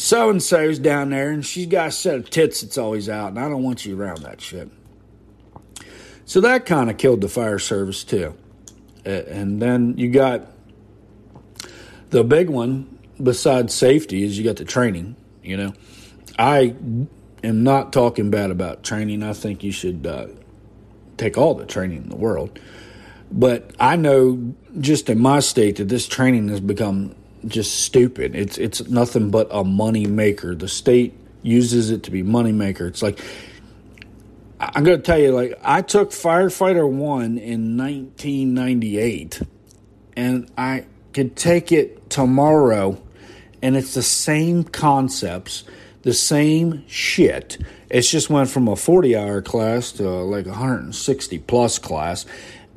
So 0.00 0.30
and 0.30 0.42
so's 0.42 0.78
down 0.78 1.10
there 1.10 1.28
and 1.28 1.44
she's 1.44 1.66
got 1.66 1.88
a 1.88 1.90
set 1.90 2.14
of 2.14 2.30
tits 2.30 2.62
that's 2.62 2.78
always 2.78 3.10
out, 3.10 3.28
and 3.28 3.38
I 3.38 3.50
don't 3.50 3.62
want 3.62 3.84
you 3.84 4.00
around 4.00 4.22
that 4.22 4.40
shit. 4.40 4.70
So 6.24 6.40
that 6.40 6.64
kind 6.64 6.88
of 6.88 6.96
killed 6.96 7.20
the 7.20 7.28
fire 7.28 7.58
service 7.58 8.02
too. 8.02 8.34
And 9.04 9.60
then 9.60 9.98
you 9.98 10.10
got 10.10 10.46
the 12.08 12.24
big 12.24 12.48
one 12.48 12.98
besides 13.22 13.74
safety 13.74 14.22
is 14.22 14.38
you 14.38 14.44
got 14.44 14.56
the 14.56 14.64
training. 14.64 15.16
You 15.42 15.58
know, 15.58 15.74
I 16.38 16.74
am 17.44 17.62
not 17.62 17.92
talking 17.92 18.30
bad 18.30 18.50
about 18.50 18.82
training. 18.82 19.22
I 19.22 19.34
think 19.34 19.62
you 19.62 19.70
should 19.70 20.06
uh, 20.06 20.28
take 21.18 21.36
all 21.36 21.52
the 21.54 21.66
training 21.66 22.04
in 22.04 22.08
the 22.08 22.16
world. 22.16 22.58
But 23.30 23.72
I 23.78 23.96
know 23.96 24.54
just 24.80 25.10
in 25.10 25.20
my 25.20 25.40
state 25.40 25.76
that 25.76 25.90
this 25.90 26.08
training 26.08 26.48
has 26.48 26.60
become 26.60 27.16
just 27.46 27.80
stupid. 27.84 28.34
It's 28.34 28.58
it's 28.58 28.88
nothing 28.88 29.30
but 29.30 29.48
a 29.50 29.64
money 29.64 30.06
maker. 30.06 30.54
The 30.54 30.68
state 30.68 31.14
uses 31.42 31.90
it 31.90 32.02
to 32.04 32.10
be 32.10 32.22
money 32.22 32.52
maker. 32.52 32.86
It's 32.86 33.02
like 33.02 33.20
I'm 34.60 34.84
going 34.84 34.98
to 34.98 35.02
tell 35.02 35.18
you, 35.18 35.32
like 35.32 35.58
I 35.62 35.80
took 35.80 36.10
firefighter 36.10 36.88
one 36.88 37.38
in 37.38 37.78
1998, 37.78 39.42
and 40.16 40.50
I 40.56 40.84
could 41.14 41.34
take 41.34 41.72
it 41.72 42.10
tomorrow, 42.10 43.00
and 43.62 43.74
it's 43.74 43.94
the 43.94 44.02
same 44.02 44.64
concepts, 44.64 45.64
the 46.02 46.12
same 46.12 46.84
shit. 46.86 47.56
It's 47.88 48.10
just 48.10 48.28
went 48.28 48.50
from 48.50 48.68
a 48.68 48.76
40 48.76 49.16
hour 49.16 49.40
class 49.40 49.92
to 49.92 50.08
like 50.08 50.44
a 50.44 50.50
160 50.50 51.38
plus 51.38 51.78
class, 51.78 52.26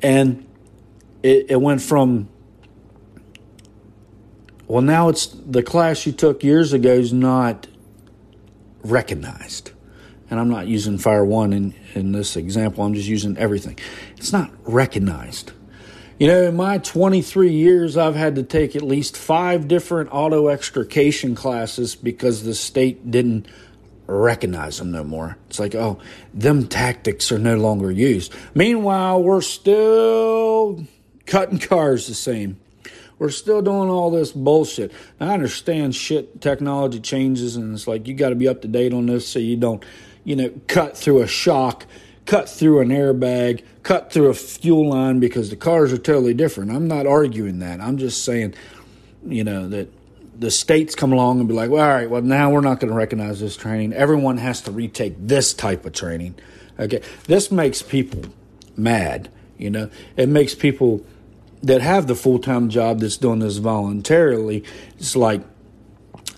and 0.00 0.46
it, 1.22 1.50
it 1.50 1.60
went 1.60 1.82
from 1.82 2.30
well 4.66 4.82
now 4.82 5.08
it's 5.08 5.26
the 5.26 5.62
class 5.62 6.06
you 6.06 6.12
took 6.12 6.42
years 6.42 6.72
ago 6.72 6.92
is 6.92 7.12
not 7.12 7.66
recognized 8.82 9.70
and 10.30 10.40
I'm 10.40 10.48
not 10.48 10.66
using 10.66 10.98
Fire 10.98 11.24
One 11.24 11.52
in, 11.52 11.74
in 11.94 12.12
this 12.12 12.36
example, 12.36 12.84
I'm 12.84 12.94
just 12.94 13.08
using 13.08 13.36
everything. 13.36 13.78
It's 14.16 14.32
not 14.32 14.50
recognized. 14.64 15.52
You 16.18 16.28
know, 16.28 16.42
in 16.42 16.56
my 16.56 16.78
23 16.78 17.52
years, 17.52 17.96
I've 17.96 18.14
had 18.14 18.36
to 18.36 18.42
take 18.42 18.74
at 18.74 18.82
least 18.82 19.16
five 19.16 19.68
different 19.68 20.10
auto 20.12 20.48
extrication 20.48 21.34
classes 21.34 21.94
because 21.94 22.42
the 22.42 22.54
state 22.54 23.10
didn't 23.10 23.46
recognize 24.06 24.78
them 24.78 24.92
no 24.92 25.04
more. 25.04 25.36
It's 25.48 25.58
like, 25.58 25.74
oh, 25.74 25.98
them 26.32 26.68
tactics 26.68 27.30
are 27.32 27.38
no 27.38 27.56
longer 27.56 27.90
used. 27.90 28.34
Meanwhile, 28.54 29.22
we're 29.22 29.40
still 29.40 30.84
cutting 31.26 31.58
cars 31.58 32.06
the 32.06 32.14
same. 32.14 32.58
We're 33.24 33.30
still 33.30 33.62
doing 33.62 33.88
all 33.88 34.10
this 34.10 34.32
bullshit. 34.32 34.92
Now, 35.18 35.30
I 35.30 35.32
understand 35.32 35.96
shit, 35.96 36.42
technology 36.42 37.00
changes, 37.00 37.56
and 37.56 37.72
it's 37.72 37.88
like 37.88 38.06
you 38.06 38.12
got 38.12 38.28
to 38.28 38.34
be 38.34 38.48
up 38.48 38.60
to 38.60 38.68
date 38.68 38.92
on 38.92 39.06
this 39.06 39.26
so 39.26 39.38
you 39.38 39.56
don't 39.56 39.82
you 40.24 40.36
know, 40.36 40.52
cut 40.66 40.94
through 40.94 41.22
a 41.22 41.26
shock, 41.26 41.86
cut 42.26 42.50
through 42.50 42.80
an 42.80 42.90
airbag, 42.90 43.64
cut 43.82 44.12
through 44.12 44.28
a 44.28 44.34
fuel 44.34 44.90
line 44.90 45.20
because 45.20 45.48
the 45.48 45.56
cars 45.56 45.90
are 45.90 45.96
totally 45.96 46.34
different. 46.34 46.70
I'm 46.70 46.86
not 46.86 47.06
arguing 47.06 47.60
that. 47.60 47.80
I'm 47.80 47.96
just 47.96 48.24
saying, 48.24 48.52
you 49.24 49.42
know, 49.42 49.68
that 49.68 49.88
the 50.38 50.50
states 50.50 50.94
come 50.94 51.10
along 51.10 51.38
and 51.38 51.48
be 51.48 51.54
like, 51.54 51.70
well, 51.70 51.82
all 51.82 51.94
right, 51.94 52.10
well, 52.10 52.20
now 52.20 52.50
we're 52.50 52.60
not 52.60 52.78
going 52.78 52.90
to 52.90 52.94
recognize 52.94 53.40
this 53.40 53.56
training. 53.56 53.94
Everyone 53.94 54.36
has 54.36 54.60
to 54.62 54.70
retake 54.70 55.14
this 55.18 55.54
type 55.54 55.86
of 55.86 55.94
training. 55.94 56.34
Okay. 56.78 57.00
This 57.26 57.50
makes 57.50 57.80
people 57.80 58.22
mad. 58.76 59.30
You 59.56 59.70
know, 59.70 59.90
it 60.18 60.28
makes 60.28 60.54
people 60.54 61.06
that 61.64 61.80
have 61.80 62.06
the 62.06 62.14
full 62.14 62.38
time 62.38 62.68
job 62.68 63.00
that's 63.00 63.16
doing 63.16 63.40
this 63.40 63.56
voluntarily. 63.56 64.64
It's 64.98 65.16
like, 65.16 65.42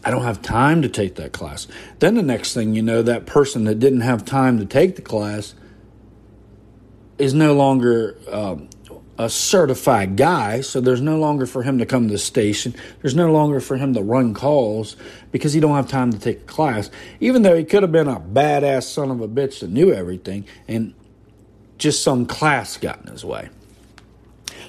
I 0.04 0.10
don't 0.10 0.22
have 0.22 0.40
time 0.40 0.82
to 0.82 0.88
take 0.88 1.16
that 1.16 1.32
class. 1.32 1.66
Then 1.98 2.14
the 2.14 2.22
next 2.22 2.54
thing 2.54 2.74
you 2.74 2.82
know, 2.82 3.02
that 3.02 3.26
person 3.26 3.64
that 3.64 3.80
didn't 3.80 4.02
have 4.02 4.24
time 4.24 4.58
to 4.58 4.64
take 4.64 4.96
the 4.96 5.02
class 5.02 5.54
is 7.18 7.34
no 7.34 7.54
longer 7.54 8.16
um, 8.30 8.68
a 9.18 9.28
certified 9.28 10.16
guy, 10.16 10.60
so 10.60 10.80
there's 10.80 11.00
no 11.00 11.18
longer 11.18 11.46
for 11.46 11.62
him 11.62 11.78
to 11.78 11.86
come 11.86 12.06
to 12.06 12.12
the 12.12 12.18
station. 12.18 12.74
There's 13.02 13.16
no 13.16 13.32
longer 13.32 13.60
for 13.60 13.76
him 13.76 13.94
to 13.94 14.02
run 14.02 14.34
calls 14.34 14.96
because 15.32 15.54
he 15.54 15.60
don't 15.60 15.74
have 15.74 15.88
time 15.88 16.12
to 16.12 16.18
take 16.18 16.40
a 16.42 16.44
class. 16.44 16.90
Even 17.18 17.42
though 17.42 17.56
he 17.56 17.64
could 17.64 17.82
have 17.82 17.92
been 17.92 18.08
a 18.08 18.20
badass 18.20 18.84
son 18.84 19.10
of 19.10 19.20
a 19.20 19.28
bitch 19.28 19.60
that 19.60 19.70
knew 19.70 19.92
everything, 19.92 20.46
and 20.68 20.94
just 21.78 22.02
some 22.02 22.26
class 22.26 22.76
got 22.76 23.00
in 23.00 23.08
his 23.08 23.24
way. 23.24 23.48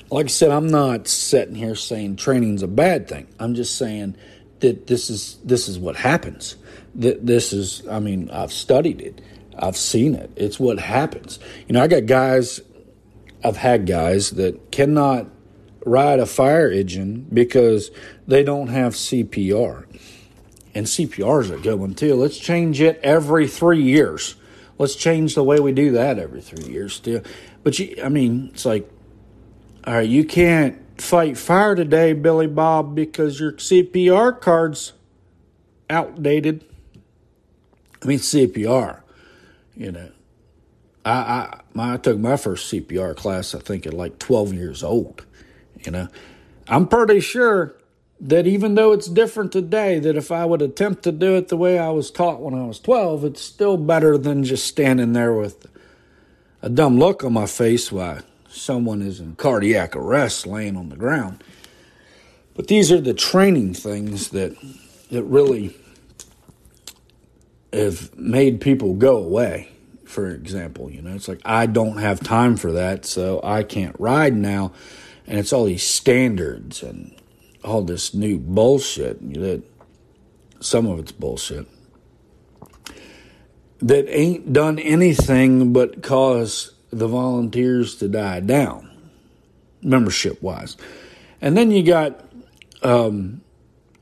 Like 0.10 0.26
I 0.26 0.30
said, 0.30 0.52
I'm 0.52 0.68
not 0.68 1.08
sitting 1.08 1.56
here 1.56 1.76
saying 1.76 2.16
training's 2.16 2.64
a 2.64 2.68
bad 2.68 3.08
thing. 3.08 3.28
I'm 3.40 3.56
just 3.56 3.78
saying 3.78 4.16
that 4.60 4.88
this 4.88 5.10
is 5.10 5.38
this 5.44 5.68
is 5.68 5.78
what 5.78 5.96
happens. 5.96 6.56
That 6.96 7.26
this 7.26 7.54
is, 7.54 7.88
I 7.88 8.00
mean, 8.00 8.30
I've 8.32 8.52
studied 8.52 9.02
it, 9.02 9.22
I've 9.58 9.78
seen 9.78 10.16
it. 10.16 10.32
It's 10.36 10.60
what 10.60 10.80
happens. 10.80 11.40
You 11.68 11.74
know, 11.74 11.84
I 11.84 11.88
got 11.88 12.06
guys, 12.06 12.62
I've 13.44 13.58
had 13.58 13.86
guys 13.86 14.32
that 14.32 14.72
cannot 14.72 15.28
ride 15.86 16.20
a 16.20 16.26
fire 16.26 16.70
engine 16.70 17.28
because 17.32 17.92
they 18.28 18.44
don't 18.44 18.68
have 18.68 18.94
CPR, 18.94 19.86
and 20.74 20.86
CPR 20.86 21.42
is 21.42 21.50
a 21.50 21.58
good 21.58 21.80
one 21.80 21.94
too. 21.94 22.16
Let's 22.16 22.38
change 22.38 22.82
it 22.82 23.00
every 23.04 23.48
three 23.48 23.84
years. 23.84 24.36
Let's 24.80 24.96
change 24.96 25.34
the 25.36 25.44
way 25.44 25.60
we 25.60 25.72
do 25.72 25.92
that 25.92 26.20
every 26.20 26.42
three 26.42 26.72
years 26.72 27.00
too. 27.00 27.24
But 27.64 27.80
you, 27.80 27.96
I 28.04 28.10
mean, 28.10 28.52
it's 28.54 28.66
like, 28.66 28.90
all 29.88 29.94
right, 29.94 30.10
you 30.10 30.26
can't 30.26 31.02
fight 31.02 31.38
fire 31.38 31.74
today, 31.74 32.12
Billy 32.12 32.48
Bob, 32.48 32.94
because 32.94 33.40
your 33.40 33.54
CPR 33.54 34.38
card's 34.42 34.92
outdated. 35.90 36.66
I 38.04 38.06
mean 38.06 38.20
CPR, 38.20 39.00
you 39.78 39.94
know. 39.94 40.12
I 41.06 41.12
I, 41.12 41.62
my, 41.74 41.94
I 41.94 41.98
took 41.98 42.20
my 42.20 42.36
first 42.36 42.70
CPR 42.70 43.16
class, 43.16 43.56
I 43.56 43.60
think, 43.60 43.88
at 43.88 43.94
like 43.94 44.20
12 44.20 44.54
years 44.54 44.84
old. 44.84 45.26
You 45.86 45.92
know, 45.92 46.10
I'm 46.68 46.90
pretty 46.90 47.22
sure 47.22 47.78
that 48.20 48.46
even 48.46 48.76
though 48.76 48.92
it's 48.92 49.08
different 49.08 49.54
today, 49.54 50.00
that 50.00 50.18
if 50.18 50.34
I 50.34 50.44
would 50.44 50.62
attempt 50.62 51.04
to 51.04 51.14
do 51.14 51.38
it 51.38 51.48
the 51.48 51.56
way 51.56 51.80
I 51.80 51.92
was 51.92 52.12
taught 52.12 52.42
when 52.42 52.54
I 52.56 52.66
was 52.66 52.82
12, 52.82 53.24
it's 53.24 53.42
still 53.42 53.78
better 53.78 54.18
than 54.18 54.44
just 54.44 54.66
standing 54.66 55.14
there 55.14 55.34
with 55.34 55.66
a 56.62 56.70
dumb 56.70 57.00
look 57.00 57.24
on 57.24 57.32
my 57.32 57.46
face 57.46 57.90
while 57.90 58.20
someone 58.58 59.02
is 59.02 59.20
in 59.20 59.36
cardiac 59.36 59.96
arrest 59.96 60.48
laying 60.48 60.76
on 60.76 60.90
the 60.90 60.96
ground. 60.96 61.44
But 62.56 62.68
these 62.68 62.92
are 62.92 63.02
the 63.02 63.14
training 63.14 63.74
things 63.74 64.30
that 64.30 64.56
that 65.12 65.24
really 65.24 65.76
have 67.72 68.18
made 68.18 68.60
people 68.60 68.94
go 68.94 69.18
away. 69.18 69.70
For 70.06 70.30
example, 70.30 70.90
you 70.90 71.02
know, 71.02 71.16
it's 71.16 71.28
like 71.28 71.42
I 71.46 71.66
don't 71.66 71.98
have 71.98 72.20
time 72.20 72.58
for 72.58 72.72
that, 72.74 73.06
so 73.06 73.42
I 73.44 73.64
can't 73.64 73.96
ride 74.00 74.36
now, 74.36 74.72
and 75.28 75.38
it's 75.38 75.54
all 75.54 75.66
these 75.66 75.84
standards 75.84 76.82
and 76.82 77.14
all 77.64 77.84
this 77.84 78.14
new 78.14 78.40
bullshit 78.40 79.34
that 79.34 79.64
some 80.60 80.88
of 80.88 81.00
it's 81.00 81.12
bullshit 81.12 81.68
that 83.80 84.08
ain't 84.10 84.54
done 84.54 84.80
anything 84.80 85.72
but 85.72 86.02
cause 86.02 86.74
the 86.90 87.08
volunteers 87.08 87.96
to 87.98 88.08
die 88.08 88.40
down, 88.40 88.90
membership 89.82 90.42
wise. 90.42 90.78
And 91.42 91.56
then 91.56 91.72
you 91.72 91.84
got 91.84 92.24
um, 92.82 93.42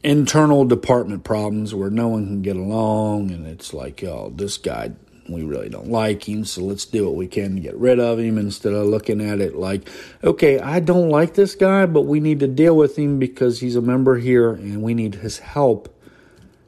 internal 0.03 0.65
department 0.65 1.23
problems 1.23 1.73
where 1.73 1.89
no 1.89 2.07
one 2.07 2.25
can 2.25 2.41
get 2.41 2.55
along, 2.55 3.31
and 3.31 3.47
it's 3.47 3.73
like, 3.73 4.03
oh, 4.03 4.31
this 4.35 4.57
guy, 4.57 4.91
we 5.27 5.43
really 5.43 5.69
don't 5.69 5.89
like 5.89 6.29
him, 6.29 6.45
so 6.45 6.61
let's 6.61 6.85
do 6.85 7.05
what 7.05 7.15
we 7.15 7.27
can 7.27 7.55
to 7.55 7.61
get 7.61 7.75
rid 7.75 7.99
of 7.99 8.19
him 8.19 8.37
instead 8.37 8.73
of 8.73 8.85
looking 8.85 9.21
at 9.21 9.41
it 9.41 9.55
like, 9.55 9.89
okay, 10.23 10.59
I 10.59 10.79
don't 10.79 11.09
like 11.09 11.33
this 11.33 11.55
guy, 11.55 11.87
but 11.87 12.01
we 12.01 12.19
need 12.19 12.39
to 12.41 12.47
deal 12.47 12.77
with 12.77 12.97
him 12.97 13.17
because 13.17 13.59
he's 13.59 13.75
a 13.75 13.81
member 13.81 14.17
here 14.17 14.51
and 14.51 14.83
we 14.83 14.93
need 14.93 15.15
his 15.15 15.39
help. 15.39 15.91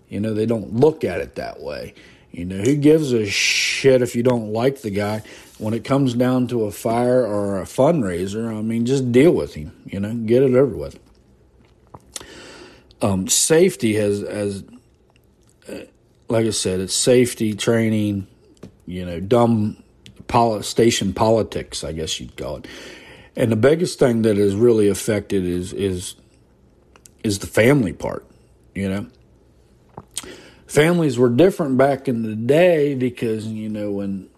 You 0.10 0.20
know, 0.20 0.34
they 0.34 0.46
don't 0.46 0.74
look 0.74 1.04
at 1.04 1.22
it 1.22 1.36
that 1.36 1.62
way. 1.62 1.94
You 2.32 2.46
know, 2.46 2.58
who 2.58 2.76
gives 2.76 3.14
a 3.14 3.26
shit 3.26 4.02
if 4.02 4.16
you 4.16 4.24
don't 4.24 4.54
like 4.54 4.82
the 4.82 4.92
guy? 4.92 5.24
when 5.58 5.74
it 5.74 5.84
comes 5.84 6.14
down 6.14 6.48
to 6.48 6.66
a 6.66 6.72
fire 6.72 7.26
or 7.26 7.60
a 7.60 7.64
fundraiser, 7.64 8.56
I 8.56 8.62
mean, 8.62 8.86
just 8.86 9.12
deal 9.12 9.32
with 9.32 9.56
him, 9.56 9.72
you 9.86 10.00
know, 10.00 10.14
get 10.14 10.44
it 10.44 10.54
over 10.54 10.76
with. 10.76 11.00
Um, 13.02 13.28
safety 13.28 13.96
has, 13.96 14.22
as, 14.24 14.64
uh, 15.68 15.80
like 16.30 16.46
I 16.46 16.52
said, 16.52 16.80
it's 16.80 16.94
safety 16.94 17.54
training, 17.56 18.28
you 18.86 19.06
know, 19.06 19.20
dumb 19.20 19.82
poli- 20.28 20.64
station 20.64 21.14
politics, 21.14 21.84
I 21.84 21.92
guess 21.92 22.20
you'd 22.20 22.38
call 22.38 22.58
it. 22.58 22.68
And 23.36 23.52
the 23.52 23.56
biggest 23.56 24.00
thing 24.00 24.24
that 24.24 24.38
has 24.38 24.56
really 24.56 24.88
affected 24.88 25.44
is 25.44 25.72
is 25.72 26.16
is 27.24 27.38
the 27.40 27.48
family 27.48 27.94
part, 27.94 28.26
you 28.74 28.90
know. 28.90 29.06
Families 30.68 31.18
were 31.18 31.30
different 31.30 31.78
back 31.78 32.08
in 32.08 32.24
the 32.24 32.36
day 32.36 32.94
because, 32.94 33.48
you 33.48 33.70
know, 33.70 33.92
when 33.92 34.30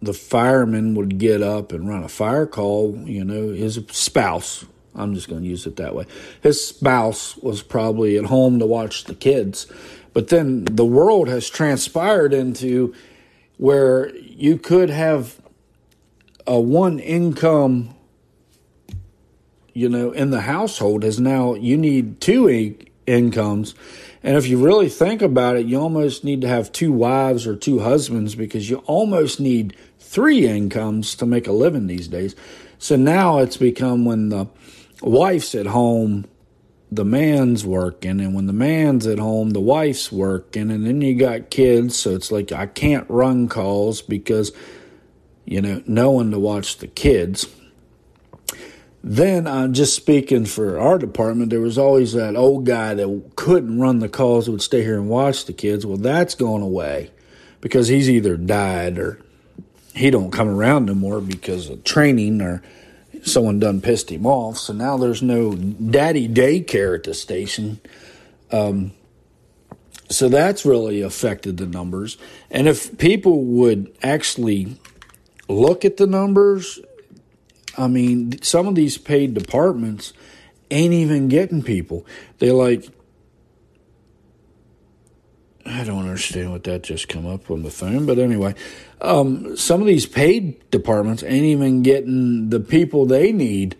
the 0.00 0.12
fireman 0.12 0.94
would 0.94 1.18
get 1.18 1.42
up 1.42 1.72
and 1.72 1.88
run 1.88 2.02
a 2.02 2.08
fire 2.08 2.46
call, 2.46 2.96
you 3.04 3.24
know, 3.24 3.52
his 3.52 3.80
spouse, 3.90 4.64
I'm 4.94 5.14
just 5.14 5.28
going 5.28 5.42
to 5.42 5.48
use 5.48 5.66
it 5.66 5.76
that 5.76 5.94
way, 5.94 6.06
his 6.42 6.66
spouse 6.66 7.36
was 7.36 7.62
probably 7.62 8.18
at 8.18 8.24
home 8.24 8.58
to 8.58 8.66
watch 8.66 9.04
the 9.04 9.14
kids. 9.14 9.66
But 10.12 10.28
then 10.28 10.64
the 10.64 10.84
world 10.84 11.28
has 11.28 11.48
transpired 11.48 12.34
into 12.34 12.92
where 13.56 14.14
you 14.16 14.58
could 14.58 14.90
have 14.90 15.40
a 16.46 16.60
one 16.60 16.98
income 16.98 17.94
you 19.72 19.88
know 19.88 20.10
in 20.10 20.30
the 20.30 20.42
household 20.42 21.04
is 21.04 21.20
now 21.20 21.54
you 21.54 21.76
need 21.76 22.20
two 22.20 22.76
incomes 23.06 23.74
and 24.22 24.36
if 24.36 24.46
you 24.46 24.64
really 24.64 24.88
think 24.88 25.22
about 25.22 25.56
it 25.56 25.66
you 25.66 25.80
almost 25.80 26.24
need 26.24 26.40
to 26.40 26.48
have 26.48 26.72
two 26.72 26.92
wives 26.92 27.46
or 27.46 27.56
two 27.56 27.80
husbands 27.80 28.34
because 28.34 28.68
you 28.68 28.78
almost 28.86 29.40
need 29.40 29.76
three 30.12 30.46
incomes 30.46 31.14
to 31.14 31.24
make 31.24 31.46
a 31.46 31.52
living 31.52 31.86
these 31.86 32.06
days. 32.06 32.36
So 32.78 32.96
now 32.96 33.38
it's 33.38 33.56
become 33.56 34.04
when 34.04 34.28
the 34.28 34.46
wife's 35.00 35.54
at 35.54 35.66
home 35.66 36.26
the 36.90 37.04
man's 37.04 37.64
working 37.64 38.20
and 38.20 38.34
when 38.34 38.46
the 38.46 38.52
man's 38.52 39.06
at 39.06 39.18
home 39.18 39.50
the 39.50 39.60
wife's 39.60 40.12
working 40.12 40.70
and 40.70 40.86
then 40.86 41.00
you 41.00 41.14
got 41.14 41.48
kids 41.48 41.96
so 41.96 42.14
it's 42.14 42.30
like 42.30 42.52
i 42.52 42.66
can't 42.66 43.08
run 43.08 43.48
calls 43.48 44.02
because 44.02 44.52
you 45.46 45.60
know 45.60 45.82
no 45.86 46.10
one 46.10 46.30
to 46.30 46.38
watch 46.38 46.76
the 46.78 46.86
kids 46.86 47.46
then 49.02 49.46
i'm 49.46 49.70
uh, 49.70 49.72
just 49.72 49.94
speaking 49.94 50.44
for 50.44 50.78
our 50.78 50.98
department 50.98 51.50
there 51.50 51.60
was 51.60 51.78
always 51.78 52.12
that 52.12 52.36
old 52.36 52.64
guy 52.64 52.94
that 52.94 53.32
couldn't 53.36 53.80
run 53.80 53.98
the 53.98 54.08
calls 54.08 54.48
would 54.48 54.62
stay 54.62 54.82
here 54.82 54.96
and 54.96 55.08
watch 55.08 55.44
the 55.46 55.52
kids 55.52 55.84
well 55.84 55.96
that's 55.96 56.34
gone 56.34 56.62
away 56.62 57.10
because 57.60 57.88
he's 57.88 58.10
either 58.10 58.36
died 58.36 58.98
or 58.98 59.18
he 59.94 60.10
don't 60.10 60.30
come 60.30 60.48
around 60.48 60.86
no 60.86 60.94
more 60.94 61.20
because 61.20 61.68
of 61.68 61.84
training 61.84 62.40
or 62.40 62.62
someone 63.22 63.58
done 63.58 63.80
pissed 63.80 64.10
him 64.10 64.26
off. 64.26 64.58
So 64.58 64.72
now 64.72 64.96
there's 64.96 65.22
no 65.22 65.54
daddy 65.54 66.28
daycare 66.28 66.96
at 66.96 67.04
the 67.04 67.14
station. 67.14 67.80
Um, 68.50 68.92
so 70.08 70.28
that's 70.28 70.64
really 70.64 71.00
affected 71.00 71.56
the 71.56 71.66
numbers. 71.66 72.18
And 72.50 72.68
if 72.68 72.98
people 72.98 73.44
would 73.44 73.94
actually 74.02 74.76
look 75.48 75.84
at 75.84 75.96
the 75.96 76.06
numbers, 76.06 76.80
I 77.76 77.88
mean, 77.88 78.40
some 78.42 78.66
of 78.66 78.74
these 78.74 78.98
paid 78.98 79.34
departments 79.34 80.12
ain't 80.70 80.92
even 80.92 81.28
getting 81.28 81.62
people. 81.62 82.06
They 82.38 82.50
like, 82.50 82.86
I 85.64 85.84
don't 85.84 86.00
understand 86.00 86.50
what 86.50 86.64
that 86.64 86.82
just 86.82 87.08
come 87.08 87.26
up 87.26 87.50
on 87.50 87.62
the 87.62 87.70
phone, 87.70 88.04
but 88.06 88.18
anyway, 88.18 88.54
um, 89.00 89.56
some 89.56 89.80
of 89.80 89.86
these 89.86 90.06
paid 90.06 90.70
departments 90.70 91.22
ain't 91.22 91.44
even 91.44 91.82
getting 91.82 92.50
the 92.50 92.60
people 92.60 93.06
they 93.06 93.32
need 93.32 93.76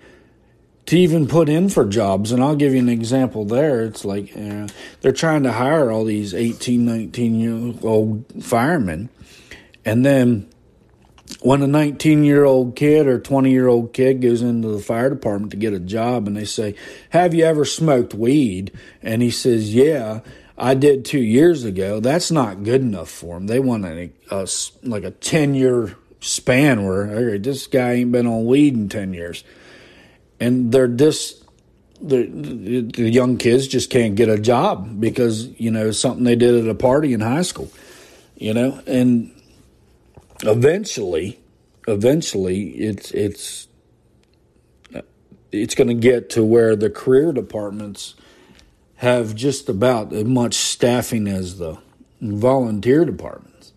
to 0.87 0.99
even 0.99 1.27
put 1.27 1.49
in 1.49 1.69
for 1.69 1.85
jobs. 1.85 2.33
And 2.33 2.43
I'll 2.43 2.57
give 2.57 2.73
you 2.73 2.79
an 2.79 2.89
example 2.89 3.45
there. 3.45 3.83
It's 3.85 4.05
like 4.05 4.37
uh, 4.37 4.69
they're 5.01 5.13
trying 5.13 5.43
to 5.45 5.53
hire 5.53 5.91
all 5.91 6.05
these 6.05 6.35
18, 6.35 6.85
19 6.85 7.35
year 7.35 7.75
old 7.83 8.25
firemen. 8.43 9.09
And 9.85 10.05
then 10.05 10.52
when 11.43 11.63
a 11.63 11.67
19 11.67 12.25
year 12.25 12.45
old 12.45 12.77
kid 12.77 13.07
or 13.07 13.19
20 13.19 13.51
year 13.51 13.69
old 13.69 13.93
kid 13.93 14.21
goes 14.21 14.43
into 14.43 14.69
the 14.69 14.79
fire 14.79 15.11
department 15.11 15.51
to 15.51 15.57
get 15.57 15.73
a 15.73 15.81
job 15.81 16.27
and 16.27 16.37
they 16.37 16.45
say, 16.45 16.75
Have 17.11 17.35
you 17.35 17.45
ever 17.45 17.65
smoked 17.65 18.15
weed? 18.15 18.73
And 19.03 19.23
he 19.23 19.31
says, 19.31 19.75
Yeah. 19.75 20.21
I 20.57 20.75
did 20.75 21.05
two 21.05 21.21
years 21.21 21.65
ago, 21.65 21.99
that's 21.99 22.31
not 22.31 22.63
good 22.63 22.83
enough 22.83 23.09
for 23.09 23.35
them. 23.35 23.47
They 23.47 23.59
want 23.59 23.85
a, 23.85 24.11
a 24.31 24.47
like 24.83 25.03
a 25.03 25.11
10 25.11 25.55
year 25.55 25.97
span 26.21 26.85
where 26.87 27.37
this 27.39 27.67
guy 27.67 27.95
ain't 27.95 28.13
been 28.13 28.27
on 28.27 28.47
weed 28.47 28.75
in 28.75 28.89
10 28.89 29.13
years. 29.13 29.43
And 30.39 30.71
they're 30.71 30.89
just, 30.89 31.45
the, 32.01 32.27
the 32.27 33.11
young 33.11 33.39
kids 33.39 33.67
just 33.67 33.91
can't 33.91 34.15
get 34.15 34.29
a 34.29 34.39
job 34.39 35.01
because, 35.01 35.49
you 35.59 35.71
know, 35.71 35.91
something 35.91 36.25
they 36.25 36.37
did 36.37 36.65
at 36.65 36.71
a 36.71 36.75
party 36.75 37.13
in 37.13 37.21
high 37.21 37.43
school, 37.43 37.71
you 38.37 38.55
know, 38.55 38.81
and 38.87 39.33
eventually, 40.43 41.41
eventually 41.87 42.71
it's, 42.71 43.11
it's, 43.13 43.69
it's 45.51 45.75
going 45.75 45.89
to 45.89 45.95
get 45.95 46.31
to 46.31 46.45
where 46.45 46.75
the 46.77 46.91
career 46.91 47.33
departments 47.33 48.15
have 48.97 49.35
just 49.35 49.69
about 49.69 50.13
as 50.13 50.25
much 50.25 50.55
staffing 50.55 51.27
as 51.27 51.59
the 51.59 51.77
volunteer 52.21 53.05
departments. 53.05 53.73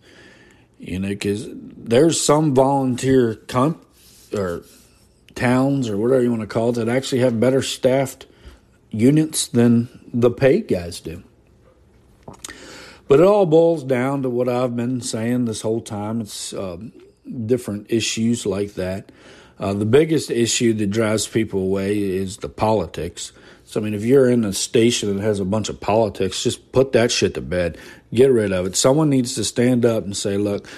You 0.78 1.00
know, 1.00 1.08
because 1.08 1.48
there's 1.50 2.20
some 2.20 2.54
volunteer 2.54 3.34
comp 3.34 3.84
or 4.32 4.62
towns 5.34 5.88
or 5.88 5.96
whatever 5.96 6.22
you 6.22 6.30
want 6.30 6.42
to 6.42 6.46
call 6.46 6.70
it 6.70 6.74
that 6.74 6.88
actually 6.88 7.20
have 7.20 7.38
better 7.38 7.62
staffed 7.62 8.26
units 8.90 9.48
than 9.48 9.88
the 10.12 10.30
paid 10.30 10.68
guys 10.68 11.00
do. 11.00 11.22
But 13.08 13.20
it 13.20 13.26
all 13.26 13.46
boils 13.46 13.84
down 13.84 14.22
to 14.22 14.30
what 14.30 14.48
I've 14.48 14.74
been 14.74 15.00
saying 15.00 15.44
this 15.44 15.60
whole 15.60 15.80
time. 15.80 16.20
It's 16.20 16.52
uh, 16.52 16.78
different 17.46 17.86
issues 17.90 18.44
like 18.46 18.74
that. 18.74 19.12
Uh, 19.58 19.72
the 19.72 19.86
biggest 19.86 20.30
issue 20.30 20.72
that 20.74 20.88
drives 20.88 21.26
people 21.26 21.60
away 21.60 21.98
is 21.98 22.38
the 22.38 22.48
politics. 22.48 23.32
So, 23.64 23.80
I 23.80 23.84
mean, 23.84 23.94
if 23.94 24.04
you're 24.04 24.28
in 24.28 24.44
a 24.44 24.52
station 24.52 25.16
that 25.16 25.22
has 25.22 25.40
a 25.40 25.44
bunch 25.44 25.68
of 25.68 25.80
politics, 25.80 26.42
just 26.42 26.72
put 26.72 26.92
that 26.92 27.10
shit 27.10 27.34
to 27.34 27.40
bed. 27.40 27.78
Get 28.12 28.30
rid 28.30 28.52
of 28.52 28.66
it. 28.66 28.76
Someone 28.76 29.08
needs 29.08 29.34
to 29.36 29.44
stand 29.44 29.84
up 29.84 30.04
and 30.04 30.16
say, 30.16 30.36
look, 30.36 30.68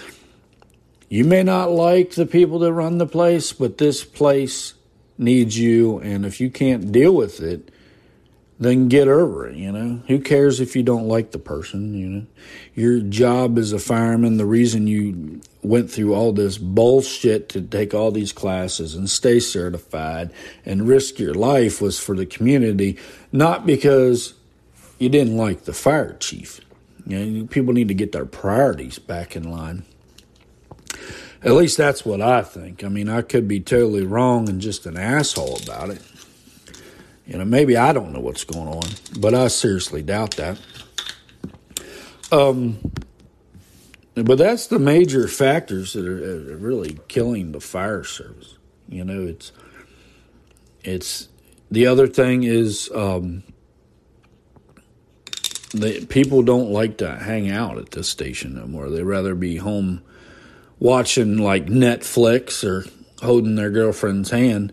you 1.09 1.25
may 1.25 1.43
not 1.43 1.71
like 1.71 2.13
the 2.13 2.27
people 2.27 2.61
that 2.61 2.73
run 2.73 2.99
the 2.99 3.07
place, 3.07 3.53
but 3.53 3.79
this 3.79 4.05
place 4.05 4.75
needs 5.17 5.59
you. 5.59 5.99
And 5.99 6.25
if 6.25 6.41
you 6.41 6.51
can't 6.51 6.93
deal 6.93 7.15
with 7.15 7.41
it, 7.41 7.71
then 8.61 8.89
get 8.89 9.07
over 9.07 9.47
it, 9.47 9.57
you 9.57 9.71
know. 9.71 10.03
Who 10.09 10.21
cares 10.21 10.61
if 10.61 10.75
you 10.75 10.83
don't 10.83 11.07
like 11.07 11.31
the 11.31 11.39
person, 11.39 11.95
you 11.95 12.09
know? 12.09 12.27
Your 12.75 13.01
job 13.01 13.57
as 13.57 13.73
a 13.73 13.79
fireman, 13.79 14.37
the 14.37 14.47
reason 14.47 14.87
you 14.87 15.41
went 15.63 15.91
through 15.91 16.15
all 16.15 16.33
this 16.33 16.59
bullshit 16.59 17.49
to 17.51 17.61
take 17.61 17.95
all 17.95 18.11
these 18.11 18.33
classes 18.33 18.95
and 18.95 19.09
stay 19.09 19.39
certified 19.39 20.31
and 20.65 20.89
risk 20.89 21.19
your 21.19 21.35
life 21.35 21.81
was 21.81 21.99
for 21.99 22.17
the 22.17 22.27
community, 22.27 22.97
not 23.31 23.67
because 23.67 24.35
you 24.99 25.09
didn't 25.09 25.37
like 25.37 25.65
the 25.65 25.73
fire 25.73 26.15
chief. 26.15 26.61
You 27.07 27.25
know, 27.25 27.47
people 27.47 27.73
need 27.73 27.89
to 27.89 27.95
get 27.95 28.13
their 28.13 28.27
priorities 28.27 28.99
back 28.99 29.37
in 29.37 29.51
line. 29.51 29.85
At 31.43 31.53
least 31.53 31.77
that's 31.77 32.05
what 32.05 32.21
I 32.21 32.43
think. 32.43 32.83
I 32.83 32.89
mean, 32.89 33.09
I 33.09 33.23
could 33.23 33.47
be 33.47 33.61
totally 33.61 34.05
wrong 34.05 34.49
and 34.49 34.61
just 34.61 34.87
an 34.87 34.97
asshole 34.97 35.61
about 35.63 35.91
it. 35.91 36.03
You 37.29 37.37
know, 37.37 37.45
maybe 37.45 37.77
I 37.77 37.93
don't 37.93 38.13
know 38.13 38.21
what's 38.21 38.45
going 38.45 38.69
on, 38.69 38.89
but 39.21 39.35
I 39.35 39.49
seriously 39.49 40.03
doubt 40.03 40.37
that. 40.37 40.59
Um, 42.33 42.79
but 44.15 44.39
that's 44.39 44.69
the 44.69 44.79
major 44.79 45.29
factors 45.29 45.93
that 45.93 46.07
are, 46.07 46.57
really 46.57 46.99
killing 47.07 47.53
the 47.53 47.61
fire 47.61 48.03
service. 48.03 48.57
You 48.89 49.05
know, 49.05 49.27
it's 49.27 49.53
it's 50.83 51.29
the 51.71 51.87
other 51.87 52.07
thing 52.07 52.45
is 52.45 52.91
um, 52.95 53.43
the 55.73 56.07
people 56.07 56.43
don't 56.43 56.71
like 56.71 56.97
to 56.99 57.15
hang 57.15 57.51
out 57.51 57.77
at 57.77 57.91
this 57.91 58.09
station 58.09 58.55
no 58.55 58.67
more. 58.67 58.89
They 58.89 59.03
rather 59.03 59.35
be 59.35 59.57
home 59.57 60.03
watching 60.79 61.37
like 61.37 61.67
Netflix 61.67 62.65
or 62.65 62.89
holding 63.23 63.57
their 63.57 63.71
girlfriend's 63.71 64.31
hand 64.31 64.73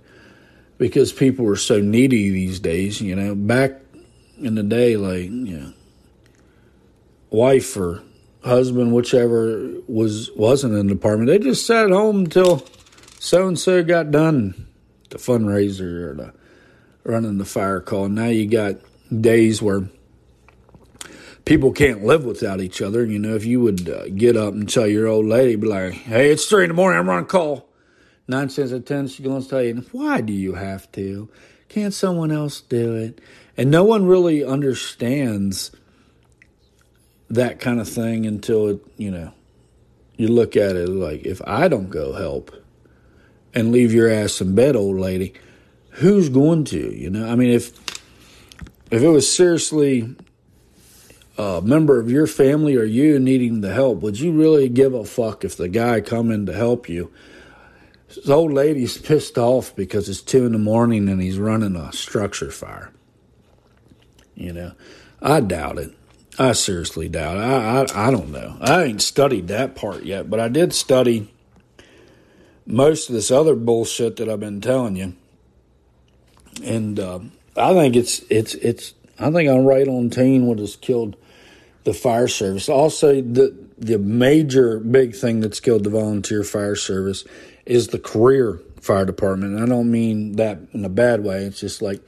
because 0.77 1.13
people 1.13 1.47
are 1.47 1.55
so 1.55 1.79
needy 1.79 2.29
these 2.29 2.59
days. 2.59 3.01
You 3.01 3.15
know, 3.15 3.35
back 3.35 3.81
in 4.37 4.55
the 4.55 4.63
day, 4.63 4.97
like 4.97 5.23
you 5.23 5.59
know, 5.59 5.73
wife 7.29 7.75
or 7.77 8.03
husband, 8.43 8.93
whichever 8.93 9.71
was 9.87 10.31
wasn't 10.35 10.73
in 10.73 10.87
the 10.87 10.93
department, 10.93 11.29
they 11.29 11.39
just 11.39 11.65
sat 11.65 11.85
at 11.85 11.91
home 11.91 12.19
until 12.19 12.65
so 13.19 13.47
and 13.47 13.59
so 13.59 13.83
got 13.83 14.11
done 14.11 14.67
the 15.09 15.17
fundraiser 15.17 16.09
or 16.09 16.13
the 16.13 16.33
running 17.03 17.37
the 17.37 17.45
fire 17.45 17.79
call. 17.79 18.09
Now 18.09 18.27
you 18.27 18.47
got 18.47 18.75
days 19.21 19.61
where 19.61 19.89
people 21.45 21.71
can't 21.71 22.03
live 22.03 22.25
without 22.25 22.59
each 22.59 22.81
other. 22.81 23.05
You 23.05 23.19
know, 23.19 23.35
if 23.35 23.45
you 23.45 23.61
would 23.61 23.87
uh, 23.87 24.07
get 24.09 24.35
up 24.35 24.53
and 24.53 24.67
tell 24.67 24.87
your 24.87 25.07
old 25.07 25.25
lady, 25.25 25.55
be 25.55 25.67
like, 25.67 25.93
"Hey, 25.93 26.31
it's 26.31 26.45
three 26.45 26.63
in 26.63 26.69
the 26.69 26.73
morning, 26.73 26.99
I'm 26.99 27.07
running 27.07 27.25
call." 27.25 27.69
Nine 28.27 28.49
cents 28.49 28.71
of 28.71 28.85
ten, 28.85 29.07
she's 29.07 29.25
going 29.25 29.43
to 29.43 29.47
tell 29.47 29.61
you, 29.61 29.85
why 29.91 30.21
do 30.21 30.33
you 30.33 30.53
have 30.55 30.91
to? 30.93 31.29
Can't 31.69 31.93
someone 31.93 32.31
else 32.31 32.61
do 32.61 32.95
it? 32.95 33.21
And 33.57 33.69
no 33.69 33.83
one 33.83 34.05
really 34.05 34.43
understands 34.43 35.71
that 37.29 37.59
kind 37.59 37.79
of 37.79 37.87
thing 37.87 38.25
until 38.25 38.67
it, 38.69 38.79
you 38.97 39.11
know, 39.11 39.31
you 40.17 40.27
look 40.27 40.55
at 40.55 40.75
it 40.75 40.89
like, 40.89 41.25
if 41.25 41.41
I 41.45 41.67
don't 41.67 41.89
go 41.89 42.13
help 42.13 42.51
and 43.53 43.71
leave 43.71 43.93
your 43.93 44.09
ass 44.09 44.41
in 44.41 44.55
bed, 44.55 44.75
old 44.75 44.97
lady, 44.97 45.33
who's 45.91 46.29
going 46.29 46.65
to? 46.65 46.93
You 46.93 47.09
know, 47.09 47.27
I 47.27 47.35
mean, 47.35 47.51
if 47.51 47.77
if 48.91 49.01
it 49.01 49.07
was 49.07 49.31
seriously 49.31 50.15
a 51.37 51.61
member 51.61 51.99
of 51.99 52.09
your 52.09 52.27
family 52.27 52.75
or 52.75 52.83
you 52.83 53.19
needing 53.19 53.61
the 53.61 53.73
help, 53.73 54.01
would 54.01 54.19
you 54.19 54.31
really 54.31 54.69
give 54.69 54.93
a 54.93 55.03
fuck 55.03 55.43
if 55.43 55.57
the 55.57 55.67
guy 55.67 56.01
come 56.01 56.31
in 56.31 56.45
to 56.45 56.53
help 56.53 56.87
you? 56.87 57.11
This 58.07 58.29
old 58.29 58.53
lady's 58.53 58.97
pissed 58.97 59.37
off 59.37 59.75
because 59.75 60.07
it's 60.07 60.21
two 60.21 60.45
in 60.45 60.51
the 60.51 60.59
morning 60.59 61.09
and 61.09 61.21
he's 61.21 61.39
running 61.39 61.75
a 61.75 61.91
structure 61.91 62.51
fire. 62.51 62.91
You 64.35 64.53
know, 64.53 64.71
I 65.21 65.39
doubt 65.39 65.77
it. 65.79 65.93
I 66.37 66.51
seriously 66.51 67.07
doubt 67.07 67.37
it. 67.37 67.41
I, 67.41 67.81
I, 67.81 68.07
I 68.07 68.11
don't 68.11 68.31
know. 68.31 68.57
I 68.59 68.83
ain't 68.83 69.01
studied 69.01 69.47
that 69.47 69.75
part 69.75 70.03
yet, 70.03 70.29
but 70.29 70.39
I 70.39 70.49
did 70.49 70.73
study 70.73 71.31
most 72.65 73.09
of 73.09 73.15
this 73.15 73.31
other 73.31 73.55
bullshit 73.55 74.17
that 74.17 74.29
I've 74.29 74.39
been 74.39 74.61
telling 74.61 74.95
you. 74.95 75.15
And 76.63 76.99
uh, 76.99 77.19
I 77.55 77.73
think 77.73 77.95
it's 77.95 78.19
it's 78.29 78.53
it's 78.55 78.93
I 79.19 79.31
think 79.31 79.49
I'm 79.49 79.65
right 79.65 79.87
on 79.87 80.09
team 80.09 80.47
what 80.47 80.59
has 80.59 80.75
killed 80.75 81.15
the 81.83 81.93
fire 81.93 82.27
service. 82.27 82.67
Also, 82.67 83.21
the 83.21 83.55
the 83.77 83.99
major 83.99 84.79
big 84.79 85.15
thing 85.15 85.41
that's 85.41 85.59
killed 85.59 85.83
the 85.83 85.89
volunteer 85.89 86.43
fire 86.43 86.75
service 86.75 87.23
is 87.65 87.87
the 87.87 87.99
career 87.99 88.59
fire 88.81 89.05
department. 89.05 89.55
And 89.55 89.63
I 89.63 89.67
don't 89.67 89.91
mean 89.91 90.33
that 90.33 90.59
in 90.73 90.85
a 90.85 90.89
bad 90.89 91.23
way. 91.23 91.43
It's 91.43 91.59
just 91.59 91.81
like 91.81 92.01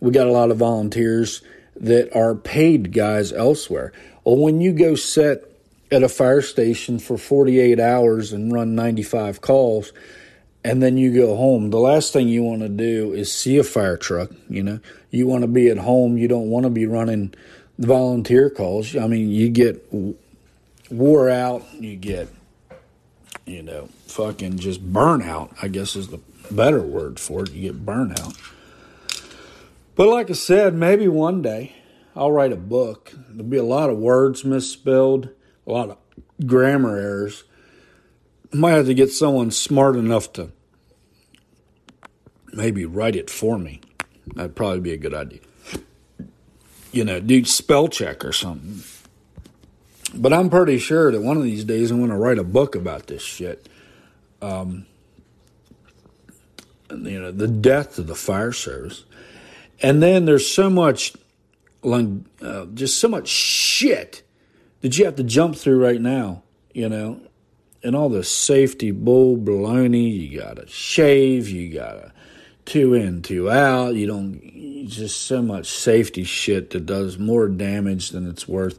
we 0.00 0.10
got 0.10 0.26
a 0.26 0.32
lot 0.32 0.50
of 0.50 0.58
volunteers 0.58 1.42
that 1.76 2.14
are 2.16 2.34
paid 2.34 2.92
guys 2.92 3.32
elsewhere. 3.32 3.92
Well, 4.24 4.36
when 4.36 4.60
you 4.60 4.72
go 4.72 4.94
set 4.94 5.42
at 5.90 6.02
a 6.02 6.08
fire 6.08 6.42
station 6.42 6.98
for 6.98 7.18
48 7.18 7.78
hours 7.80 8.32
and 8.32 8.52
run 8.52 8.74
95 8.74 9.40
calls, 9.40 9.92
and 10.64 10.82
then 10.82 10.96
you 10.96 11.12
go 11.14 11.36
home, 11.36 11.70
the 11.70 11.78
last 11.78 12.12
thing 12.12 12.28
you 12.28 12.42
want 12.42 12.62
to 12.62 12.68
do 12.68 13.12
is 13.12 13.32
see 13.32 13.58
a 13.58 13.64
fire 13.64 13.96
truck. 13.96 14.30
You 14.48 14.62
know, 14.62 14.80
you 15.10 15.26
want 15.26 15.42
to 15.42 15.48
be 15.48 15.68
at 15.68 15.78
home. 15.78 16.16
You 16.16 16.26
don't 16.26 16.48
want 16.48 16.64
to 16.64 16.70
be 16.70 16.86
running 16.86 17.34
the 17.78 17.86
volunteer 17.86 18.48
calls. 18.48 18.96
I 18.96 19.06
mean, 19.06 19.30
you 19.30 19.50
get 19.50 19.84
wore 20.90 21.28
out, 21.28 21.64
you 21.74 21.96
get, 21.96 22.28
you 23.46 23.62
know, 23.62 23.88
fucking 24.06 24.58
just 24.58 24.92
burnout, 24.92 25.54
I 25.62 25.68
guess 25.68 25.96
is 25.96 26.08
the 26.08 26.20
better 26.50 26.80
word 26.80 27.20
for 27.20 27.44
it. 27.44 27.52
You 27.52 27.72
get 27.72 27.84
burnout. 27.84 28.38
But 29.94 30.08
like 30.08 30.30
I 30.30 30.34
said, 30.34 30.74
maybe 30.74 31.08
one 31.08 31.42
day 31.42 31.76
I'll 32.16 32.32
write 32.32 32.52
a 32.52 32.56
book. 32.56 33.12
There'll 33.28 33.44
be 33.44 33.56
a 33.56 33.64
lot 33.64 33.90
of 33.90 33.98
words 33.98 34.44
misspelled, 34.44 35.28
a 35.66 35.72
lot 35.72 35.90
of 35.90 35.98
grammar 36.46 36.96
errors. 36.96 37.44
I 38.52 38.56
might 38.56 38.72
have 38.72 38.86
to 38.86 38.94
get 38.94 39.10
someone 39.10 39.50
smart 39.50 39.96
enough 39.96 40.32
to 40.34 40.50
maybe 42.52 42.84
write 42.84 43.16
it 43.16 43.30
for 43.30 43.58
me. 43.58 43.80
That'd 44.34 44.56
probably 44.56 44.80
be 44.80 44.92
a 44.92 44.96
good 44.96 45.14
idea. 45.14 45.40
You 46.92 47.04
know, 47.04 47.20
do 47.20 47.44
spell 47.44 47.88
check 47.88 48.24
or 48.24 48.32
something. 48.32 48.82
But 50.16 50.32
I'm 50.32 50.50
pretty 50.50 50.78
sure 50.78 51.10
that 51.10 51.20
one 51.20 51.36
of 51.36 51.42
these 51.42 51.64
days 51.64 51.90
I'm 51.90 51.98
going 51.98 52.10
to 52.10 52.16
write 52.16 52.38
a 52.38 52.44
book 52.44 52.74
about 52.74 53.06
this 53.06 53.22
shit. 53.22 53.68
Um, 54.40 54.86
you 56.90 57.20
know, 57.20 57.32
the 57.32 57.48
death 57.48 57.98
of 57.98 58.06
the 58.06 58.14
fire 58.14 58.52
service. 58.52 59.04
And 59.82 60.02
then 60.02 60.24
there's 60.24 60.48
so 60.48 60.70
much, 60.70 61.14
uh, 61.84 62.66
just 62.74 63.00
so 63.00 63.08
much 63.08 63.28
shit 63.28 64.22
that 64.80 64.96
you 64.98 65.04
have 65.04 65.16
to 65.16 65.24
jump 65.24 65.56
through 65.56 65.82
right 65.82 66.00
now, 66.00 66.42
you 66.72 66.88
know, 66.88 67.20
and 67.82 67.96
all 67.96 68.08
the 68.08 68.24
safety 68.24 68.90
bull 68.90 69.36
baloney. 69.36 70.28
You 70.28 70.40
gotta 70.40 70.66
shave, 70.66 71.48
you 71.48 71.72
gotta 71.72 72.12
two 72.64 72.94
in, 72.94 73.22
two 73.22 73.50
out. 73.50 73.94
You 73.94 74.06
don't, 74.06 74.86
just 74.86 75.22
so 75.22 75.42
much 75.42 75.66
safety 75.66 76.24
shit 76.24 76.70
that 76.70 76.86
does 76.86 77.18
more 77.18 77.48
damage 77.48 78.10
than 78.10 78.28
it's 78.28 78.46
worth. 78.46 78.78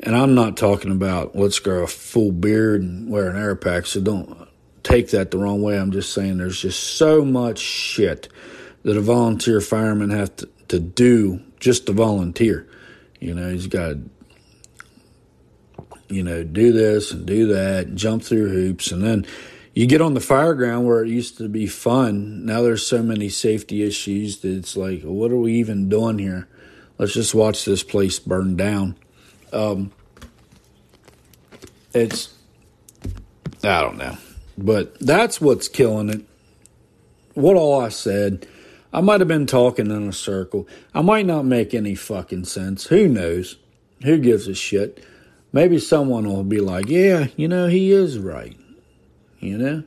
And 0.00 0.16
I'm 0.16 0.34
not 0.34 0.56
talking 0.56 0.90
about 0.90 1.36
let's 1.36 1.58
grow 1.58 1.84
a 1.84 1.86
full 1.86 2.32
beard 2.32 2.82
and 2.82 3.08
wear 3.08 3.28
an 3.28 3.36
air 3.36 3.54
pack, 3.54 3.86
so 3.86 4.00
don't 4.00 4.48
take 4.82 5.10
that 5.10 5.30
the 5.30 5.38
wrong 5.38 5.62
way. 5.62 5.78
I'm 5.78 5.92
just 5.92 6.12
saying 6.12 6.38
there's 6.38 6.60
just 6.60 6.82
so 6.82 7.24
much 7.24 7.58
shit 7.58 8.28
that 8.82 8.96
a 8.96 9.00
volunteer 9.00 9.60
fireman 9.60 10.10
has 10.10 10.30
to, 10.30 10.48
to 10.68 10.78
do 10.78 11.40
just 11.58 11.86
to 11.86 11.92
volunteer. 11.92 12.68
You 13.18 13.34
know, 13.34 13.50
he's 13.50 13.66
got 13.66 13.88
to, 13.88 14.00
you 16.08 16.22
know, 16.22 16.44
do 16.44 16.72
this 16.72 17.10
and 17.10 17.24
do 17.24 17.46
that, 17.54 17.94
jump 17.94 18.22
through 18.22 18.50
hoops. 18.50 18.92
And 18.92 19.02
then 19.02 19.26
you 19.72 19.86
get 19.86 20.02
on 20.02 20.14
the 20.14 20.20
fire 20.20 20.54
ground 20.54 20.86
where 20.86 21.02
it 21.02 21.08
used 21.08 21.38
to 21.38 21.48
be 21.48 21.66
fun. 21.66 22.44
Now 22.44 22.60
there's 22.62 22.86
so 22.86 23.02
many 23.02 23.30
safety 23.30 23.82
issues 23.82 24.40
that 24.40 24.50
it's 24.50 24.76
like, 24.76 25.02
what 25.02 25.30
are 25.32 25.38
we 25.38 25.54
even 25.54 25.88
doing 25.88 26.18
here? 26.18 26.46
Let's 26.98 27.14
just 27.14 27.34
watch 27.34 27.64
this 27.64 27.82
place 27.82 28.18
burn 28.18 28.56
down. 28.56 28.96
Um, 29.54 29.92
it's, 31.92 32.34
I 33.62 33.80
don't 33.80 33.96
know. 33.96 34.16
But 34.58 34.98
that's 35.00 35.40
what's 35.40 35.68
killing 35.68 36.10
it. 36.10 36.24
What 37.34 37.56
all 37.56 37.80
I 37.80 37.88
said 37.88 38.46
I 38.94 39.00
might 39.00 39.20
have 39.20 39.28
been 39.28 39.46
talking 39.46 39.90
in 39.90 40.08
a 40.08 40.12
circle. 40.12 40.68
I 40.94 41.02
might 41.02 41.26
not 41.26 41.44
make 41.44 41.74
any 41.74 41.96
fucking 41.96 42.44
sense. 42.44 42.86
Who 42.86 43.08
knows? 43.08 43.56
Who 44.04 44.18
gives 44.18 44.46
a 44.46 44.54
shit? 44.54 45.04
Maybe 45.52 45.80
someone 45.80 46.28
will 46.28 46.44
be 46.44 46.60
like, 46.60 46.88
yeah, 46.88 47.26
you 47.36 47.48
know, 47.48 47.66
he 47.66 47.90
is 47.90 48.18
right. 48.18 48.56
You 49.40 49.58
know? 49.58 49.82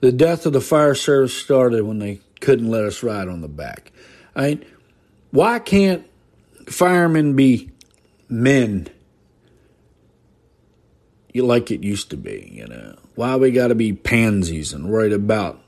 The 0.00 0.10
death 0.10 0.44
of 0.44 0.54
the 0.54 0.60
fire 0.60 0.96
service 0.96 1.34
started 1.34 1.84
when 1.84 2.00
they 2.00 2.18
couldn't 2.40 2.68
let 2.68 2.84
us 2.84 3.04
ride 3.04 3.28
on 3.28 3.42
the 3.42 3.48
back. 3.48 3.92
I 4.34 4.48
mean, 4.48 4.64
why 5.30 5.60
can't 5.60 6.04
firemen 6.66 7.36
be 7.36 7.70
men 8.28 8.88
like 11.42 11.70
it 11.70 11.82
used 11.82 12.10
to 12.10 12.16
be, 12.16 12.50
you 12.52 12.66
know? 12.66 12.96
Why 13.14 13.36
we 13.36 13.50
got 13.50 13.68
to 13.68 13.74
be 13.74 13.92
pansies 13.92 14.72
and 14.72 14.88
worried 14.88 15.12
about 15.12 15.60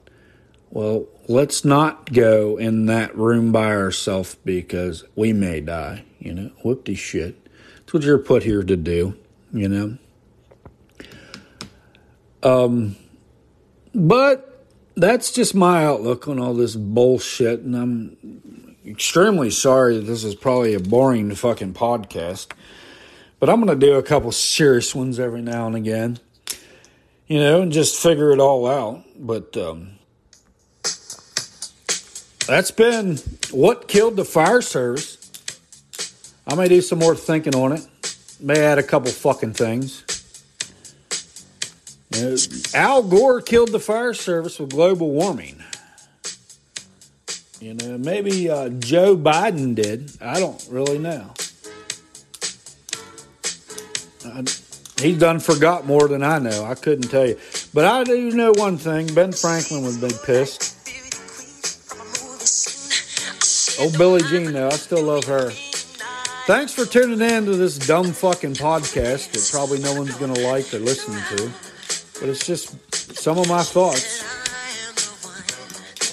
well, 0.70 1.06
let's 1.26 1.64
not 1.64 2.12
go 2.12 2.56
in 2.56 2.86
that 2.86 3.16
room 3.16 3.50
by 3.50 3.74
ourselves 3.74 4.36
because 4.44 5.04
we 5.16 5.32
may 5.32 5.60
die, 5.60 6.04
you 6.20 6.32
know. 6.32 6.50
Whoop 6.64 6.84
de 6.84 6.94
shit. 6.94 7.44
That's 7.78 7.92
what 7.92 8.02
you're 8.04 8.18
put 8.18 8.44
here 8.44 8.62
to 8.62 8.76
do, 8.76 9.16
you 9.52 9.68
know. 9.68 9.98
Um, 12.42 12.96
but 13.92 14.64
that's 14.96 15.32
just 15.32 15.54
my 15.54 15.84
outlook 15.84 16.28
on 16.28 16.38
all 16.38 16.54
this 16.54 16.76
bullshit, 16.76 17.60
and 17.60 17.76
I'm 17.76 18.76
extremely 18.86 19.50
sorry 19.50 19.96
that 19.96 20.06
this 20.06 20.22
is 20.22 20.36
probably 20.36 20.74
a 20.74 20.80
boring 20.80 21.34
fucking 21.34 21.74
podcast. 21.74 22.52
But 23.40 23.48
I'm 23.48 23.64
going 23.64 23.80
to 23.80 23.86
do 23.86 23.94
a 23.94 24.02
couple 24.02 24.30
serious 24.32 24.94
ones 24.94 25.18
every 25.18 25.40
now 25.40 25.66
and 25.66 25.74
again, 25.74 26.18
you 27.26 27.40
know, 27.40 27.62
and 27.62 27.72
just 27.72 28.00
figure 28.00 28.32
it 28.32 28.38
all 28.38 28.66
out. 28.66 29.02
But 29.18 29.56
um, 29.56 29.92
that's 32.46 32.70
been 32.70 33.16
what 33.50 33.88
killed 33.88 34.16
the 34.16 34.26
fire 34.26 34.60
service. 34.60 35.16
I 36.46 36.54
may 36.54 36.68
do 36.68 36.82
some 36.82 36.98
more 36.98 37.16
thinking 37.16 37.54
on 37.54 37.72
it. 37.72 37.86
May 38.40 38.60
add 38.60 38.78
a 38.78 38.82
couple 38.82 39.10
fucking 39.10 39.54
things. 39.54 40.04
You 42.14 42.22
know, 42.22 42.36
Al 42.74 43.02
Gore 43.02 43.40
killed 43.40 43.72
the 43.72 43.80
fire 43.80 44.12
service 44.12 44.58
with 44.58 44.70
global 44.70 45.12
warming. 45.12 45.62
You 47.58 47.74
know, 47.74 47.96
maybe 47.96 48.50
uh, 48.50 48.68
Joe 48.68 49.16
Biden 49.16 49.74
did. 49.74 50.12
I 50.20 50.40
don't 50.40 50.66
really 50.70 50.98
know. 50.98 51.32
I, 54.30 55.02
he's 55.02 55.18
done 55.18 55.40
forgot 55.40 55.86
more 55.86 56.08
than 56.08 56.22
I 56.22 56.38
know. 56.38 56.64
I 56.64 56.74
couldn't 56.74 57.08
tell 57.08 57.26
you. 57.26 57.38
But 57.74 57.84
I 57.84 58.04
do 58.04 58.30
know 58.32 58.52
one 58.52 58.76
thing 58.76 59.12
Ben 59.14 59.32
Franklin 59.32 59.82
would 59.84 60.00
be 60.00 60.14
pissed. 60.24 60.76
Oh, 63.80 63.90
Billie 63.96 64.22
Jean, 64.24 64.52
though. 64.52 64.68
I 64.68 64.72
still 64.72 65.02
love 65.02 65.24
her. 65.24 65.50
Thanks 66.46 66.74
for 66.74 66.84
tuning 66.84 67.20
in 67.20 67.46
to 67.46 67.56
this 67.56 67.78
dumb 67.78 68.12
fucking 68.12 68.54
podcast 68.54 69.32
that 69.32 69.48
probably 69.50 69.78
no 69.78 69.94
one's 69.94 70.16
going 70.16 70.34
to 70.34 70.40
like 70.48 70.72
or 70.74 70.78
listen 70.80 71.14
to. 71.36 71.50
But 72.20 72.28
it's 72.28 72.46
just 72.46 73.16
some 73.16 73.38
of 73.38 73.48
my 73.48 73.62
thoughts. 73.62 74.24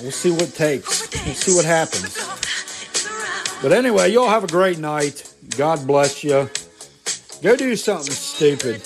We'll 0.02 0.12
see 0.12 0.32
what 0.32 0.54
takes. 0.54 1.10
We'll 1.26 1.34
see 1.34 1.56
what 1.56 1.66
happens. 1.66 2.16
But 3.62 3.72
anyway, 3.72 4.12
y'all 4.12 4.30
have 4.30 4.44
a 4.44 4.48
great 4.48 4.78
night. 4.78 5.34
God 5.58 5.88
bless 5.88 6.24
you. 6.24 6.50
Go 7.42 7.56
do 7.56 7.76
something 7.76 8.12
stupid. 8.12 8.82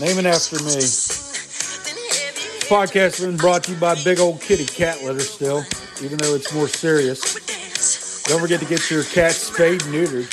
Name 0.00 0.18
it 0.18 0.26
after 0.26 0.56
me. 0.64 0.82
Podcast 2.66 3.20
been 3.20 3.36
brought 3.36 3.64
to 3.64 3.72
you 3.72 3.78
by 3.78 3.94
Big 4.02 4.18
Old 4.18 4.40
Kitty 4.40 4.66
Cat 4.66 5.00
Litter 5.04 5.20
still, 5.20 5.62
even 6.02 6.18
though 6.18 6.34
it's 6.34 6.52
more 6.52 6.66
serious. 6.66 8.24
Don't 8.24 8.40
forget 8.40 8.58
to 8.60 8.66
get 8.66 8.90
your 8.90 9.04
cat 9.04 9.32
spayed 9.32 9.80
neutered. 9.82 10.28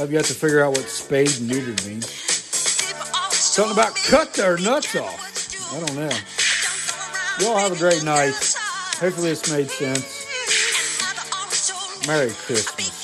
I've 0.00 0.10
got 0.10 0.24
to 0.24 0.34
figure 0.34 0.62
out 0.62 0.70
what 0.70 0.88
spayed 0.88 1.28
neutered 1.28 1.86
means. 1.86 2.10
Something 2.10 3.74
about 3.74 3.94
cut 3.94 4.34
their 4.34 4.58
nuts 4.58 4.96
off. 4.96 5.72
I 5.72 5.78
don't 5.86 5.96
know. 5.96 6.10
Y'all 7.40 7.58
have 7.58 7.72
a 7.72 7.78
great 7.78 8.02
night. 8.04 8.34
Hopefully 8.98 9.30
this 9.30 9.50
made 9.52 9.70
sense. 9.70 10.26
Merry 12.08 12.30
Christmas. 12.30 12.97